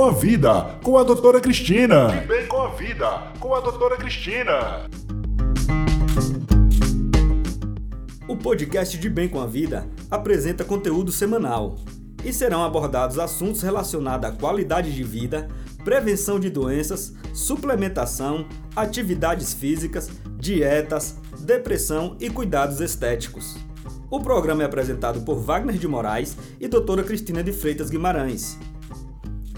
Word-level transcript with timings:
com 0.00 0.06
a 0.06 0.12
Vida, 0.12 0.78
com 0.82 0.96
a 0.96 1.04
doutora 1.04 1.42
Cristina. 1.42 2.08
De 2.08 2.26
Bem 2.26 2.46
com 2.46 2.62
a 2.62 2.70
Vida, 2.70 3.22
com 3.38 3.54
a 3.54 3.60
doutora 3.60 3.98
Cristina. 3.98 4.88
O 8.26 8.34
podcast 8.34 8.96
De 8.96 9.10
Bem 9.10 9.28
com 9.28 9.38
a 9.38 9.46
Vida 9.46 9.86
apresenta 10.10 10.64
conteúdo 10.64 11.12
semanal 11.12 11.76
e 12.24 12.32
serão 12.32 12.64
abordados 12.64 13.18
assuntos 13.18 13.60
relacionados 13.60 14.26
à 14.26 14.32
qualidade 14.32 14.90
de 14.90 15.04
vida, 15.04 15.48
prevenção 15.84 16.40
de 16.40 16.48
doenças, 16.48 17.14
suplementação, 17.34 18.46
atividades 18.74 19.52
físicas, 19.52 20.10
dietas, 20.38 21.18
depressão 21.40 22.16
e 22.18 22.30
cuidados 22.30 22.80
estéticos. 22.80 23.54
O 24.10 24.18
programa 24.18 24.62
é 24.62 24.66
apresentado 24.66 25.20
por 25.20 25.38
Wagner 25.38 25.76
de 25.76 25.86
Moraes 25.86 26.38
e 26.58 26.66
doutora 26.66 27.04
Cristina 27.04 27.42
de 27.42 27.52
Freitas 27.52 27.90
Guimarães. 27.90 28.58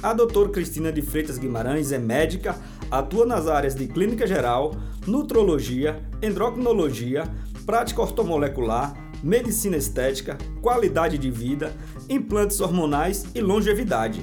A 0.02 0.12
doutora 0.12 0.48
Cristina 0.48 0.90
de 0.90 1.00
Freitas 1.00 1.38
Guimarães 1.38 1.92
é 1.92 1.98
médica, 1.98 2.56
atua 2.90 3.24
nas 3.24 3.46
áreas 3.46 3.76
de 3.76 3.86
clínica 3.86 4.26
geral, 4.26 4.74
nutrologia, 5.06 6.02
endocrinologia, 6.20 7.22
prática 7.64 8.02
ortomolecular, 8.02 8.94
medicina 9.22 9.76
estética, 9.76 10.36
qualidade 10.60 11.16
de 11.16 11.30
vida, 11.30 11.72
implantes 12.08 12.60
hormonais 12.60 13.26
e 13.32 13.40
longevidade. 13.40 14.20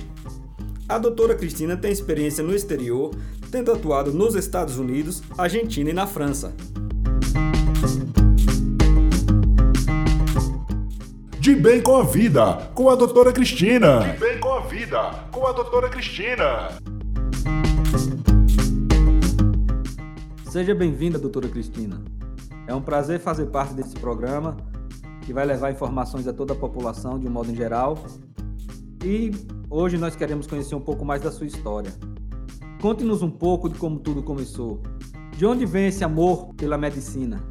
A 0.89 0.97
doutora 0.97 1.33
Cristina 1.33 1.77
tem 1.77 1.93
experiência 1.93 2.43
no 2.43 2.53
exterior, 2.53 3.15
tendo 3.49 3.71
atuado 3.71 4.11
nos 4.11 4.35
Estados 4.35 4.77
Unidos, 4.77 5.23
Argentina 5.37 5.91
e 5.91 5.93
na 5.93 6.05
França. 6.05 6.53
De 11.49 11.55
Bem 11.55 11.81
com 11.81 11.95
a 11.95 12.03
Vida, 12.03 12.69
com 12.75 12.91
a 12.91 12.95
doutora 12.95 13.33
Cristina. 13.33 14.01
De 14.01 14.19
Bem 14.19 14.39
com 14.39 14.53
a 14.53 14.59
Vida, 14.59 15.25
com 15.31 15.47
a 15.47 15.51
doutora 15.51 15.89
Cristina. 15.89 16.69
Seja 20.47 20.75
bem-vinda, 20.75 21.17
doutora 21.17 21.47
Cristina. 21.47 22.03
É 22.67 22.75
um 22.75 22.81
prazer 22.83 23.19
fazer 23.19 23.47
parte 23.47 23.73
desse 23.73 23.95
programa 23.95 24.57
que 25.21 25.33
vai 25.33 25.43
levar 25.43 25.71
informações 25.71 26.27
a 26.27 26.33
toda 26.33 26.53
a 26.53 26.55
população 26.55 27.17
de 27.17 27.27
um 27.27 27.31
modo 27.31 27.49
em 27.49 27.55
geral. 27.55 27.97
E 29.03 29.31
hoje 29.71 29.97
nós 29.97 30.15
queremos 30.15 30.45
conhecer 30.45 30.75
um 30.75 30.81
pouco 30.81 31.03
mais 31.03 31.23
da 31.23 31.31
sua 31.31 31.47
história. 31.47 31.91
Conte-nos 32.79 33.23
um 33.23 33.31
pouco 33.31 33.67
de 33.67 33.79
como 33.79 33.97
tudo 33.97 34.21
começou. 34.21 34.83
De 35.35 35.47
onde 35.47 35.65
vem 35.65 35.87
esse 35.87 36.03
amor 36.03 36.53
pela 36.53 36.77
medicina? 36.77 37.43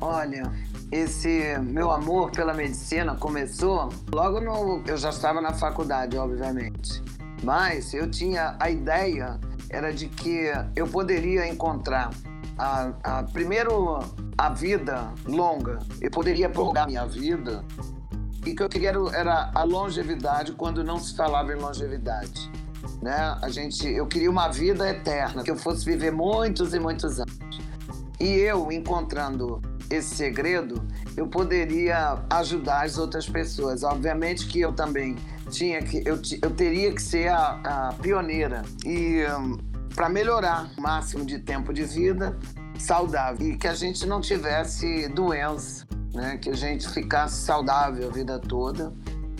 Olha, 0.00 0.50
esse 0.94 1.58
meu 1.58 1.90
amor 1.90 2.30
pela 2.30 2.54
medicina 2.54 3.16
começou 3.16 3.88
logo 4.12 4.40
no. 4.40 4.80
Eu 4.86 4.96
já 4.96 5.10
estava 5.10 5.40
na 5.40 5.52
faculdade, 5.52 6.16
obviamente. 6.16 7.02
Mas 7.42 7.92
eu 7.92 8.08
tinha 8.08 8.56
a 8.60 8.70
ideia 8.70 9.40
era 9.68 9.92
de 9.92 10.06
que 10.08 10.52
eu 10.76 10.86
poderia 10.86 11.48
encontrar 11.48 12.10
a, 12.56 12.92
a, 13.02 13.22
primeiro 13.24 13.98
a 14.38 14.50
vida 14.50 15.12
longa. 15.26 15.80
Eu 16.00 16.12
poderia 16.12 16.48
prolongar 16.48 16.86
minha 16.86 17.04
vida. 17.06 17.64
E 18.46 18.54
que 18.54 18.62
eu 18.62 18.68
queria 18.68 18.92
era 19.14 19.50
a 19.52 19.64
longevidade 19.64 20.52
quando 20.52 20.84
não 20.84 21.00
se 21.00 21.16
falava 21.16 21.52
em 21.52 21.56
longevidade. 21.56 22.48
Né? 23.02 23.36
A 23.42 23.48
gente, 23.48 23.84
eu 23.84 24.06
queria 24.06 24.30
uma 24.30 24.48
vida 24.48 24.88
eterna, 24.88 25.42
que 25.42 25.50
eu 25.50 25.56
fosse 25.56 25.84
viver 25.84 26.12
muitos 26.12 26.72
e 26.72 26.78
muitos 26.78 27.18
anos. 27.18 27.60
E 28.20 28.26
eu, 28.26 28.70
encontrando 28.70 29.60
esse 29.90 30.14
segredo, 30.14 30.86
eu 31.16 31.26
poderia 31.26 32.18
ajudar 32.30 32.84
as 32.84 32.98
outras 32.98 33.28
pessoas. 33.28 33.82
Obviamente 33.82 34.46
que 34.46 34.60
eu 34.60 34.72
também 34.72 35.16
tinha 35.50 35.82
que, 35.82 36.02
eu, 36.06 36.20
eu 36.42 36.50
teria 36.50 36.92
que 36.92 37.02
ser 37.02 37.28
a, 37.28 37.60
a 37.64 37.92
pioneira. 37.94 38.62
E 38.84 39.24
um, 39.38 39.58
para 39.94 40.08
melhorar 40.08 40.70
o 40.76 40.80
máximo 40.80 41.24
de 41.24 41.38
tempo 41.38 41.72
de 41.72 41.84
vida 41.84 42.36
saudável 42.78 43.46
e 43.46 43.56
que 43.56 43.68
a 43.68 43.74
gente 43.74 44.06
não 44.06 44.20
tivesse 44.20 45.08
doença, 45.08 45.86
né? 46.12 46.36
que 46.38 46.50
a 46.50 46.54
gente 46.54 46.88
ficasse 46.88 47.42
saudável 47.42 48.08
a 48.08 48.12
vida 48.12 48.38
toda 48.38 48.92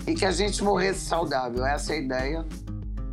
e 0.06 0.15
que 0.15 0.25
a 0.25 0.31
gente 0.31 0.62
morresse 0.62 1.00
saudável. 1.00 1.65
Essa 1.65 1.94
é 1.94 1.97
a 1.97 2.00
ideia. 2.00 2.47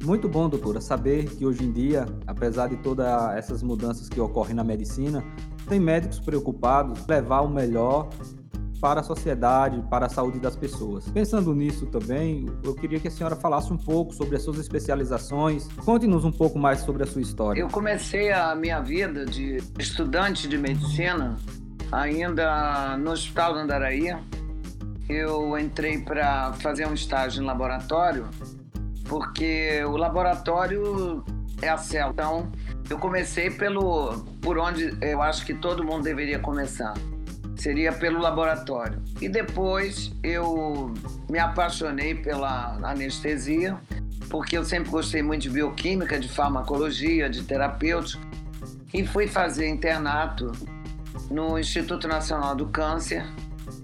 Muito 0.04 0.28
bom, 0.28 0.50
doutora, 0.50 0.82
saber 0.82 1.26
que 1.26 1.46
hoje 1.46 1.64
em 1.64 1.72
dia, 1.72 2.08
apesar 2.26 2.68
de 2.68 2.78
todas 2.78 3.08
essas 3.36 3.62
mudanças 3.62 4.10
que 4.10 4.20
ocorrem 4.20 4.56
na 4.56 4.64
medicina, 4.64 5.24
tem 5.70 5.80
médicos 5.80 6.20
preocupados 6.20 7.00
em 7.00 7.04
levar 7.08 7.42
o 7.42 7.50
melhor 7.50 8.10
para 8.82 9.02
a 9.02 9.04
sociedade, 9.04 9.80
para 9.92 10.08
a 10.08 10.10
saúde 10.10 10.40
das 10.40 10.56
pessoas. 10.56 11.08
Pensando 11.10 11.54
nisso 11.54 11.86
também, 11.86 12.48
eu 12.64 12.74
queria 12.74 13.00
que 13.00 13.08
a 13.08 13.12
senhora 13.12 13.36
falasse 13.36 13.72
um 13.72 13.78
pouco 13.78 14.12
sobre 14.12 14.36
as 14.36 14.42
suas 14.42 14.58
especializações. 14.58 15.68
Conte-nos 15.86 16.26
um 16.26 16.32
pouco 16.32 16.58
mais 16.58 16.80
sobre 16.80 17.04
a 17.04 17.06
sua 17.06 17.22
história. 17.22 17.62
Eu 17.62 17.68
comecei 17.68 18.32
a 18.32 18.56
minha 18.56 18.82
vida 18.82 19.24
de 19.24 19.58
estudante 19.78 20.48
de 20.48 20.58
medicina 20.58 21.36
ainda 21.92 22.98
no 22.98 23.12
Hospital 23.12 23.54
do 23.54 23.60
Andaraí. 23.60 24.16
Eu 25.08 25.60
entrei 25.60 26.00
para 26.00 26.54
fazer 26.54 26.88
um 26.88 26.94
estágio 26.94 27.44
em 27.44 27.46
laboratório, 27.46 28.28
porque 29.12 29.84
o 29.84 29.98
laboratório 29.98 31.22
é 31.62 31.68
a 31.68 31.78
célula. 31.78 32.14
Então, 32.14 32.50
eu 32.90 32.98
comecei 32.98 33.52
pelo 33.52 34.24
por 34.42 34.58
onde 34.58 34.96
eu 35.02 35.22
acho 35.22 35.46
que 35.46 35.54
todo 35.54 35.84
mundo 35.84 36.04
deveria 36.04 36.40
começar 36.40 36.94
seria 37.58 37.92
pelo 37.92 38.20
laboratório. 38.20 39.04
E 39.20 39.28
depois 39.28 40.14
eu 40.24 40.94
me 41.30 41.38
apaixonei 41.38 42.16
pela 42.16 42.80
anestesia, 42.82 43.78
porque 44.30 44.58
eu 44.58 44.64
sempre 44.64 44.90
gostei 44.90 45.22
muito 45.22 45.42
de 45.42 45.50
bioquímica, 45.50 46.18
de 46.18 46.30
farmacologia, 46.30 47.30
de 47.30 47.44
terapêutica, 47.44 48.24
e 48.94 49.06
fui 49.06 49.28
fazer 49.28 49.68
internato 49.68 50.54
no 51.30 51.60
Instituto 51.60 52.08
Nacional 52.08 52.56
do 52.56 52.68
Câncer. 52.70 53.28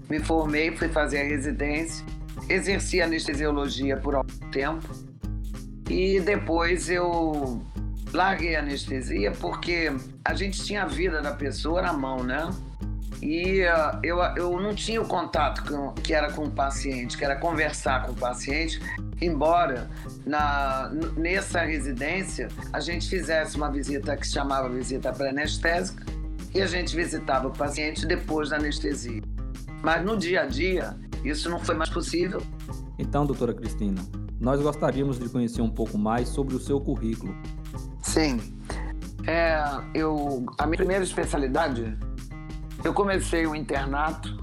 Me 0.08 0.18
formei, 0.20 0.74
fui 0.74 0.88
fazer 0.88 1.20
a 1.20 1.24
residência, 1.24 2.04
exerci 2.48 3.02
anestesiologia 3.02 3.98
por 3.98 4.14
algum 4.14 4.50
tempo 4.50 5.08
e 5.88 6.20
depois 6.20 6.90
eu 6.90 7.62
larguei 8.12 8.56
a 8.56 8.60
anestesia 8.60 9.32
porque 9.32 9.92
a 10.24 10.34
gente 10.34 10.62
tinha 10.64 10.82
a 10.82 10.86
vida 10.86 11.20
da 11.20 11.32
pessoa 11.32 11.82
na 11.82 11.92
mão, 11.92 12.22
né? 12.22 12.50
E 13.20 13.62
uh, 13.62 13.98
eu, 14.02 14.18
eu 14.36 14.60
não 14.60 14.74
tinha 14.74 15.00
o 15.02 15.06
contato 15.06 15.64
com, 15.64 15.92
que 15.92 16.14
era 16.14 16.32
com 16.32 16.44
o 16.44 16.50
paciente, 16.50 17.16
que 17.16 17.24
era 17.24 17.36
conversar 17.36 18.06
com 18.06 18.12
o 18.12 18.14
paciente, 18.14 18.80
embora 19.20 19.90
na, 20.24 20.90
nessa 21.16 21.62
residência 21.62 22.48
a 22.72 22.78
gente 22.78 23.08
fizesse 23.08 23.56
uma 23.56 23.70
visita 23.70 24.16
que 24.16 24.26
se 24.26 24.34
chamava 24.34 24.68
visita 24.68 25.12
pré-anestésica 25.12 26.04
e 26.54 26.62
a 26.62 26.66
gente 26.66 26.94
visitava 26.94 27.48
o 27.48 27.50
paciente 27.50 28.06
depois 28.06 28.50
da 28.50 28.56
anestesia. 28.56 29.22
Mas 29.82 30.04
no 30.04 30.16
dia 30.16 30.42
a 30.42 30.46
dia, 30.46 30.96
isso 31.24 31.50
não 31.50 31.58
foi 31.58 31.74
mais 31.74 31.90
possível. 31.90 32.42
Então, 32.98 33.26
doutora 33.26 33.52
Cristina, 33.54 34.00
nós 34.40 34.60
gostaríamos 34.60 35.18
de 35.18 35.28
conhecer 35.28 35.62
um 35.62 35.70
pouco 35.70 35.98
mais 35.98 36.28
sobre 36.28 36.54
o 36.54 36.60
seu 36.60 36.80
currículo. 36.80 37.34
Sim. 38.02 38.40
É, 39.26 39.62
eu, 39.94 40.46
a 40.56 40.66
minha 40.66 40.78
primeira 40.78 41.04
especialidade 41.04 41.98
eu 42.84 42.94
comecei 42.94 43.46
o 43.46 43.56
internato, 43.56 44.38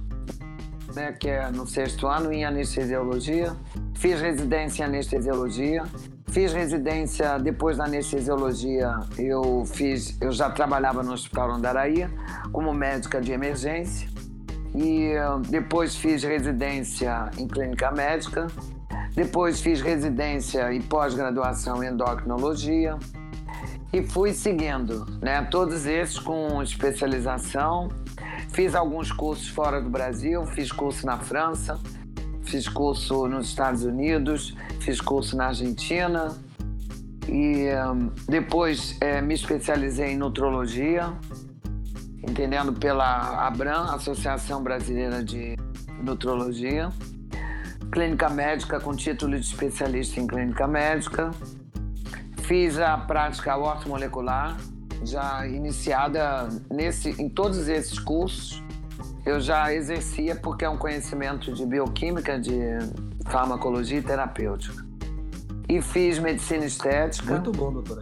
né, 0.93 1.13
que 1.13 1.29
é 1.29 1.49
no 1.49 1.65
sexto 1.65 2.05
ano, 2.05 2.31
em 2.33 2.43
anestesiologia. 2.43 3.55
Fiz 3.95 4.19
residência 4.19 4.83
em 4.83 4.85
anestesiologia. 4.87 5.83
Fiz 6.27 6.51
residência 6.51 7.39
depois 7.39 7.77
da 7.77 7.85
anestesiologia. 7.85 8.99
Eu 9.17 9.63
fiz, 9.65 10.17
eu 10.19 10.31
já 10.31 10.49
trabalhava 10.49 11.01
no 11.01 11.13
Hospital 11.13 11.51
Andaraí 11.51 12.09
como 12.51 12.73
médica 12.73 13.21
de 13.21 13.31
emergência 13.31 14.09
e 14.75 15.13
depois 15.49 15.95
fiz 15.95 16.23
residência 16.23 17.31
em 17.37 17.47
clínica 17.47 17.89
médica. 17.91 18.47
Depois 19.15 19.61
fiz 19.61 19.81
residência 19.81 20.73
e 20.73 20.81
pós-graduação 20.81 21.81
em 21.81 21.87
endocrinologia. 21.87 22.97
E 23.93 24.03
fui 24.03 24.33
seguindo, 24.33 25.05
né? 25.21 25.41
Todos 25.43 25.85
esses 25.85 26.19
com 26.19 26.61
especialização. 26.61 27.89
Fiz 28.49 28.75
alguns 28.75 29.11
cursos 29.11 29.47
fora 29.47 29.81
do 29.81 29.89
Brasil, 29.89 30.45
fiz 30.45 30.69
curso 30.69 31.05
na 31.05 31.17
França, 31.17 31.79
fiz 32.43 32.67
curso 32.67 33.27
nos 33.27 33.47
Estados 33.47 33.83
Unidos, 33.83 34.53
fiz 34.81 34.99
curso 34.99 35.37
na 35.37 35.47
Argentina. 35.47 36.35
E 37.27 37.67
um, 37.89 38.11
depois 38.27 38.97
é, 38.99 39.21
me 39.21 39.33
especializei 39.33 40.11
em 40.11 40.17
nutrologia, 40.17 41.13
entendendo 42.21 42.73
pela 42.73 43.47
ABRAM, 43.47 43.93
Associação 43.95 44.61
Brasileira 44.61 45.23
de 45.23 45.55
Nutrologia, 46.03 46.89
clínica 47.91 48.29
médica 48.29 48.79
com 48.79 48.95
título 48.95 49.39
de 49.39 49.45
especialista 49.45 50.19
em 50.19 50.27
clínica 50.27 50.67
médica, 50.67 51.31
fiz 52.43 52.77
a 52.79 52.97
prática 52.97 53.55
ortomolecular 53.57 54.57
já 55.03 55.45
iniciada 55.47 56.49
nesse, 56.69 57.09
em 57.21 57.29
todos 57.29 57.67
esses 57.67 57.99
cursos. 57.99 58.63
Eu 59.25 59.39
já 59.39 59.73
exercia 59.73 60.35
porque 60.35 60.65
é 60.65 60.69
um 60.69 60.77
conhecimento 60.77 61.51
de 61.53 61.65
bioquímica, 61.65 62.39
de 62.39 62.59
farmacologia 63.27 63.99
e 63.99 64.01
terapêutica. 64.01 64.85
e 65.67 65.81
fiz 65.81 66.19
medicina 66.19 66.65
estética. 66.65 67.31
Muito 67.31 67.51
bom, 67.51 67.71
doutora. 67.73 68.01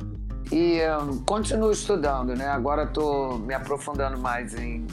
E 0.51 0.79
um, 1.01 1.23
continuo 1.23 1.71
estudando, 1.71 2.35
né? 2.35 2.45
Agora 2.47 2.83
estou 2.83 3.39
me 3.39 3.53
aprofundando 3.53 4.19
mais 4.19 4.53
em, 4.53 4.85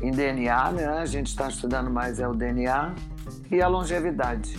em 0.00 0.10
DNA, 0.10 0.72
né? 0.72 0.86
A 0.86 1.04
gente 1.04 1.28
está 1.28 1.48
estudando 1.48 1.90
mais 1.90 2.18
é 2.18 2.26
o 2.26 2.32
DNA 2.32 2.94
e 3.50 3.60
a 3.60 3.68
longevidade. 3.68 4.58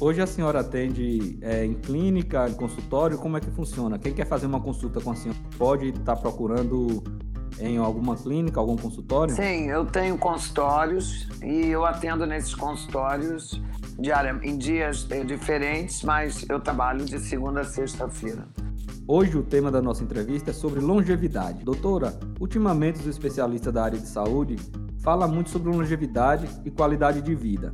Hoje 0.00 0.22
a 0.22 0.26
senhora 0.26 0.60
atende 0.60 1.38
é, 1.42 1.64
em 1.64 1.74
clínica, 1.74 2.48
em 2.48 2.54
consultório, 2.54 3.18
como 3.18 3.36
é 3.36 3.40
que 3.40 3.50
funciona? 3.50 3.98
Quem 3.98 4.14
quer 4.14 4.26
fazer 4.26 4.46
uma 4.46 4.60
consulta 4.60 5.00
com 5.00 5.10
a 5.10 5.14
senhora 5.14 5.38
pode 5.58 5.90
estar 5.90 6.14
tá 6.14 6.16
procurando 6.16 7.02
em 7.58 7.76
alguma 7.76 8.16
clínica, 8.16 8.58
algum 8.58 8.76
consultório? 8.76 9.34
Sim, 9.34 9.66
eu 9.68 9.84
tenho 9.84 10.16
consultórios 10.16 11.28
e 11.42 11.66
eu 11.66 11.84
atendo 11.84 12.24
nesses 12.24 12.54
consultórios 12.54 13.60
diária, 13.98 14.38
em 14.42 14.56
dias 14.56 15.06
eh, 15.10 15.22
diferentes, 15.22 16.02
mas 16.02 16.48
eu 16.48 16.58
trabalho 16.58 17.04
de 17.04 17.18
segunda 17.18 17.60
a 17.60 17.64
sexta-feira. 17.64 18.48
Hoje 19.06 19.36
o 19.36 19.42
tema 19.42 19.70
da 19.70 19.82
nossa 19.82 20.02
entrevista 20.02 20.50
é 20.50 20.54
sobre 20.54 20.80
longevidade. 20.80 21.64
Doutora, 21.64 22.18
ultimamente 22.38 23.00
os 23.00 23.06
especialistas 23.06 23.72
da 23.72 23.84
área 23.84 23.98
de 23.98 24.08
saúde 24.08 24.56
falam 25.00 25.28
muito 25.28 25.50
sobre 25.50 25.70
longevidade 25.70 26.48
e 26.64 26.70
qualidade 26.70 27.20
de 27.20 27.34
vida. 27.34 27.70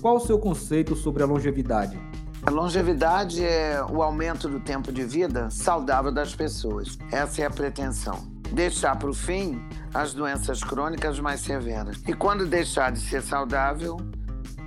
Qual 0.00 0.16
o 0.16 0.20
seu 0.20 0.38
conceito 0.38 0.94
sobre 0.94 1.22
a 1.22 1.26
longevidade? 1.26 1.98
A 2.42 2.50
longevidade 2.50 3.44
é 3.44 3.84
o 3.90 4.02
aumento 4.02 4.48
do 4.48 4.60
tempo 4.60 4.92
de 4.92 5.04
vida 5.04 5.50
saudável 5.50 6.12
das 6.12 6.34
pessoas. 6.34 6.96
Essa 7.10 7.42
é 7.42 7.46
a 7.46 7.50
pretensão 7.50 8.36
deixar 8.52 8.96
para 8.96 9.10
o 9.10 9.14
fim 9.14 9.60
as 9.92 10.14
doenças 10.14 10.62
crônicas 10.62 11.18
mais 11.18 11.40
severas. 11.40 12.00
E 12.06 12.12
quando 12.12 12.46
deixar 12.46 12.92
de 12.92 13.00
ser 13.00 13.22
saudável, 13.22 13.96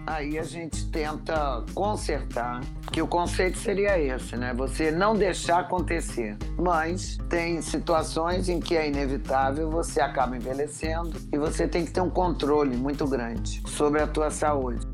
aí 0.06 0.40
a 0.40 0.44
gente 0.44 0.90
tenta 0.90 1.64
consertar, 1.74 2.62
que 2.92 3.02
o 3.02 3.08
conceito 3.08 3.58
seria 3.58 4.00
esse, 4.00 4.36
né? 4.36 4.54
Você 4.56 4.92
não 4.92 5.16
deixar 5.16 5.60
acontecer. 5.60 6.36
Mas 6.58 7.18
tem 7.30 7.62
situações 7.62 8.50
em 8.50 8.60
que 8.60 8.76
é 8.76 8.88
inevitável, 8.88 9.70
você 9.70 10.02
acaba 10.02 10.36
envelhecendo 10.36 11.14
e 11.32 11.38
você 11.38 11.68
tem 11.68 11.86
que 11.86 11.92
ter 11.92 12.02
um 12.02 12.10
controle 12.10 12.76
muito 12.76 13.06
grande 13.06 13.62
sobre 13.68 14.02
a 14.02 14.08
tua 14.08 14.32
saúde. 14.32 14.88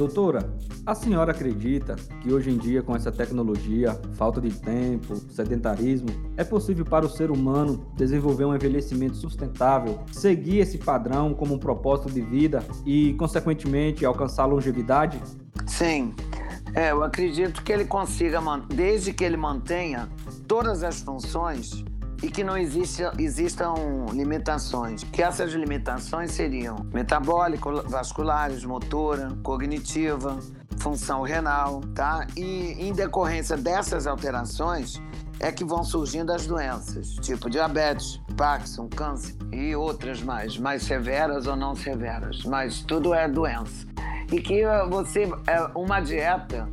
Doutora, 0.00 0.50
a 0.86 0.94
senhora 0.94 1.32
acredita 1.32 1.94
que 2.22 2.32
hoje 2.32 2.48
em 2.48 2.56
dia, 2.56 2.82
com 2.82 2.96
essa 2.96 3.12
tecnologia, 3.12 4.00
falta 4.14 4.40
de 4.40 4.48
tempo, 4.48 5.14
sedentarismo, 5.30 6.08
é 6.38 6.42
possível 6.42 6.86
para 6.86 7.04
o 7.04 7.08
ser 7.10 7.30
humano 7.30 7.86
desenvolver 7.96 8.46
um 8.46 8.54
envelhecimento 8.54 9.14
sustentável, 9.16 10.00
seguir 10.10 10.60
esse 10.60 10.78
padrão 10.78 11.34
como 11.34 11.56
um 11.56 11.58
propósito 11.58 12.10
de 12.10 12.22
vida 12.22 12.64
e, 12.86 13.12
consequentemente, 13.18 14.06
alcançar 14.06 14.46
longevidade? 14.46 15.20
Sim. 15.66 16.14
É, 16.74 16.92
eu 16.92 17.04
acredito 17.04 17.62
que 17.62 17.70
ele 17.70 17.84
consiga, 17.84 18.40
desde 18.74 19.12
que 19.12 19.22
ele 19.22 19.36
mantenha 19.36 20.08
todas 20.48 20.82
as 20.82 21.02
funções 21.02 21.84
e 22.22 22.30
que 22.30 22.44
não 22.44 22.56
exista, 22.56 23.12
existam 23.18 23.74
limitações. 24.12 25.04
Que 25.04 25.22
essas 25.22 25.52
limitações 25.52 26.32
seriam 26.32 26.76
metabólico, 26.92 27.82
vasculares, 27.88 28.64
motora, 28.64 29.28
cognitiva, 29.42 30.38
função 30.78 31.22
renal, 31.22 31.80
tá? 31.94 32.26
E 32.36 32.72
em 32.78 32.92
decorrência 32.92 33.56
dessas 33.56 34.06
alterações 34.06 35.00
é 35.38 35.50
que 35.50 35.64
vão 35.64 35.82
surgindo 35.82 36.32
as 36.32 36.46
doenças, 36.46 37.14
tipo 37.16 37.48
diabetes, 37.48 38.20
Parkinson, 38.36 38.88
câncer 38.88 39.34
e 39.50 39.74
outras 39.74 40.22
mais, 40.22 40.58
mais 40.58 40.82
severas 40.82 41.46
ou 41.46 41.56
não 41.56 41.74
severas, 41.74 42.44
mas 42.44 42.82
tudo 42.82 43.14
é 43.14 43.26
doença. 43.26 43.86
E 44.30 44.40
que 44.40 44.62
você, 44.88 45.28
é 45.46 45.60
uma 45.74 46.00
dieta, 46.00 46.68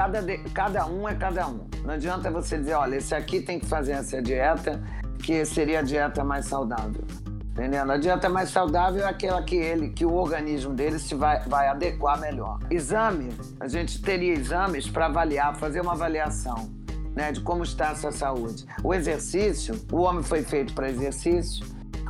cada, 0.00 0.22
de, 0.22 0.38
cada 0.54 0.86
um 0.86 1.06
é 1.06 1.14
cada 1.14 1.46
um. 1.46 1.68
Não 1.84 1.92
adianta 1.92 2.30
você 2.30 2.56
dizer, 2.56 2.72
olha, 2.72 2.96
esse 2.96 3.14
aqui 3.14 3.38
tem 3.42 3.60
que 3.60 3.66
fazer 3.66 3.92
essa 3.92 4.22
dieta, 4.22 4.82
que 5.22 5.44
seria 5.44 5.80
a 5.80 5.82
dieta 5.82 6.24
mais 6.24 6.46
saudável. 6.46 7.04
Entendendo? 7.50 7.92
A 7.92 7.98
dieta 7.98 8.26
mais 8.26 8.48
saudável 8.48 9.04
é 9.04 9.08
aquela 9.10 9.42
que 9.42 9.56
ele, 9.56 9.90
que 9.90 10.06
o 10.06 10.14
organismo 10.14 10.72
dele 10.72 10.98
se 10.98 11.14
vai, 11.14 11.40
vai 11.40 11.68
adequar 11.68 12.18
melhor. 12.18 12.60
Exame, 12.70 13.28
a 13.60 13.68
gente 13.68 14.00
teria 14.00 14.32
exames 14.32 14.88
para 14.88 15.04
avaliar, 15.04 15.54
fazer 15.56 15.82
uma 15.82 15.92
avaliação 15.92 16.70
né, 17.14 17.30
de 17.30 17.42
como 17.42 17.62
está 17.62 17.90
a 17.90 17.94
sua 17.94 18.10
saúde. 18.10 18.64
O 18.82 18.94
exercício, 18.94 19.78
o 19.92 19.98
homem 19.98 20.22
foi 20.22 20.42
feito 20.42 20.72
para 20.72 20.88
exercício, 20.88 21.66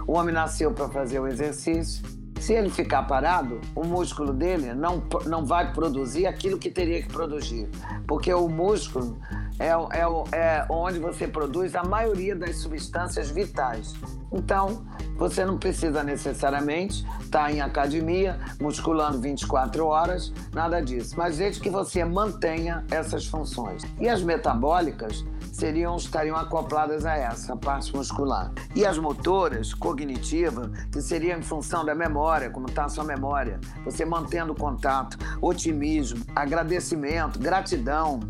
o 0.06 0.12
homem 0.12 0.32
nasceu 0.32 0.70
para 0.70 0.88
fazer 0.90 1.18
o 1.18 1.26
exercício. 1.26 2.04
Se 2.40 2.54
ele 2.54 2.70
ficar 2.70 3.02
parado, 3.02 3.60
o 3.74 3.84
músculo 3.84 4.32
dele 4.32 4.72
não, 4.72 5.02
não 5.26 5.44
vai 5.44 5.74
produzir 5.74 6.26
aquilo 6.26 6.58
que 6.58 6.70
teria 6.70 7.02
que 7.02 7.08
produzir, 7.08 7.68
porque 8.08 8.32
o 8.32 8.48
músculo 8.48 9.18
é, 9.58 9.68
é, 9.68 10.36
é 10.36 10.66
onde 10.68 10.98
você 10.98 11.26
produz 11.26 11.74
a 11.74 11.82
maioria 11.82 12.34
das 12.34 12.56
substâncias 12.56 13.30
vitais. 13.30 13.94
Então, 14.32 14.84
você 15.16 15.44
não 15.44 15.58
precisa 15.58 16.02
necessariamente 16.02 17.04
estar 17.20 17.52
em 17.52 17.60
academia, 17.60 18.38
musculando 18.60 19.20
24 19.20 19.84
horas, 19.84 20.32
nada 20.52 20.80
disso. 20.80 21.14
Mas 21.18 21.36
desde 21.38 21.60
que 21.60 21.68
você 21.68 22.04
mantenha 22.04 22.84
essas 22.90 23.26
funções. 23.26 23.82
E 24.00 24.08
as 24.08 24.22
metabólicas 24.22 25.24
seriam, 25.52 25.96
estariam 25.96 26.36
acopladas 26.36 27.04
a 27.04 27.16
essa 27.16 27.56
parte 27.56 27.94
muscular. 27.94 28.50
E 28.74 28.86
as 28.86 28.96
motoras, 28.96 29.74
cognitiva, 29.74 30.70
que 30.90 31.02
seria 31.02 31.36
em 31.36 31.42
função 31.42 31.84
da 31.84 31.94
memória, 31.94 32.48
como 32.48 32.66
está 32.66 32.84
a 32.84 32.88
sua 32.88 33.04
memória, 33.04 33.60
você 33.84 34.04
mantendo 34.04 34.54
contato, 34.54 35.18
otimismo, 35.42 36.24
agradecimento, 36.34 37.38
gratidão, 37.38 38.20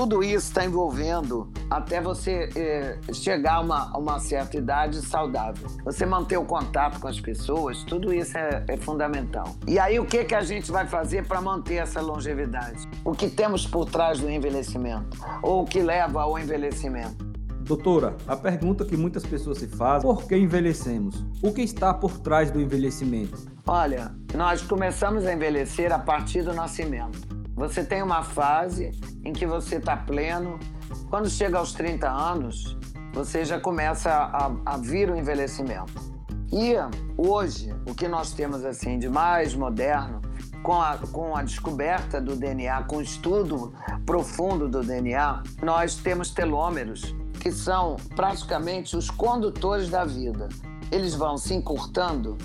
tudo 0.00 0.24
isso 0.24 0.48
está 0.48 0.64
envolvendo 0.64 1.52
até 1.68 2.00
você 2.00 2.48
eh, 2.56 2.98
chegar 3.12 3.56
a 3.56 3.60
uma, 3.60 3.98
uma, 3.98 4.18
certa 4.18 4.56
idade 4.56 5.02
saudável. 5.02 5.68
Você 5.84 6.06
manter 6.06 6.38
o 6.38 6.44
contato 6.46 6.98
com 6.98 7.06
as 7.06 7.20
pessoas, 7.20 7.84
tudo 7.84 8.10
isso 8.10 8.38
é, 8.38 8.64
é 8.66 8.78
fundamental. 8.78 9.54
E 9.68 9.78
aí, 9.78 10.00
o 10.00 10.06
que, 10.06 10.24
que 10.24 10.34
a 10.34 10.40
gente 10.40 10.72
vai 10.72 10.86
fazer 10.86 11.26
para 11.28 11.38
manter 11.42 11.74
essa 11.74 12.00
longevidade? 12.00 12.88
O 13.04 13.12
que 13.12 13.28
temos 13.28 13.66
por 13.66 13.84
trás 13.84 14.20
do 14.20 14.30
envelhecimento? 14.30 15.18
Ou 15.42 15.64
o 15.64 15.66
que 15.66 15.82
leva 15.82 16.22
ao 16.22 16.38
envelhecimento? 16.38 17.22
Doutora, 17.60 18.16
a 18.26 18.34
pergunta 18.34 18.86
que 18.86 18.96
muitas 18.96 19.26
pessoas 19.26 19.58
se 19.58 19.68
fazem: 19.68 20.10
por 20.10 20.26
que 20.26 20.34
envelhecemos? 20.34 21.26
O 21.42 21.52
que 21.52 21.60
está 21.60 21.92
por 21.92 22.16
trás 22.20 22.50
do 22.50 22.58
envelhecimento? 22.58 23.36
Olha, 23.66 24.14
nós 24.34 24.62
começamos 24.62 25.26
a 25.26 25.34
envelhecer 25.34 25.92
a 25.92 25.98
partir 25.98 26.42
do 26.42 26.54
nascimento. 26.54 27.39
Você 27.60 27.84
tem 27.84 28.02
uma 28.02 28.22
fase 28.22 28.90
em 29.22 29.34
que 29.34 29.44
você 29.44 29.76
está 29.76 29.94
pleno. 29.94 30.58
Quando 31.10 31.28
chega 31.28 31.58
aos 31.58 31.74
30 31.74 32.08
anos, 32.08 32.74
você 33.12 33.44
já 33.44 33.60
começa 33.60 34.10
a, 34.10 34.50
a 34.64 34.76
vir 34.78 35.10
o 35.10 35.14
envelhecimento. 35.14 35.92
E 36.50 36.72
hoje, 37.18 37.74
o 37.86 37.94
que 37.94 38.08
nós 38.08 38.32
temos 38.32 38.64
assim 38.64 38.98
de 38.98 39.10
mais 39.10 39.54
moderno, 39.54 40.22
com 40.62 40.80
a, 40.80 40.96
com 41.12 41.36
a 41.36 41.42
descoberta 41.42 42.18
do 42.18 42.34
DNA, 42.34 42.84
com 42.84 42.96
o 42.96 43.02
estudo 43.02 43.74
profundo 44.06 44.66
do 44.66 44.82
DNA, 44.82 45.42
nós 45.62 45.96
temos 45.96 46.30
telômeros, 46.30 47.14
que 47.40 47.52
são 47.52 47.96
praticamente 48.16 48.96
os 48.96 49.10
condutores 49.10 49.90
da 49.90 50.06
vida. 50.06 50.48
Eles 50.90 51.14
vão 51.14 51.36
se 51.36 51.52
encurtando 51.52 52.38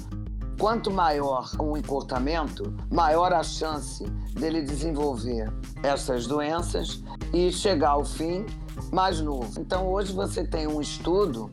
Quanto 0.59 0.89
maior 0.89 1.51
o 1.59 1.77
encurtamento, 1.77 2.73
maior 2.89 3.33
a 3.33 3.43
chance 3.43 4.05
dele 4.33 4.61
desenvolver 4.61 5.51
essas 5.83 6.25
doenças 6.25 7.03
e 7.33 7.51
chegar 7.51 7.91
ao 7.91 8.05
fim 8.05 8.45
mais 8.91 9.19
novo. 9.19 9.59
Então, 9.59 9.87
hoje 9.87 10.13
você 10.13 10.45
tem 10.45 10.65
um 10.67 10.79
estudo, 10.79 11.51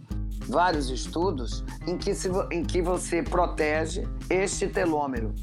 vários 0.48 0.88
estudos, 0.88 1.64
em 1.86 1.98
que, 1.98 2.14
se, 2.14 2.30
em 2.50 2.62
que 2.62 2.80
você 2.80 3.22
protege 3.22 4.06
este 4.30 4.68
telômero. 4.68 5.34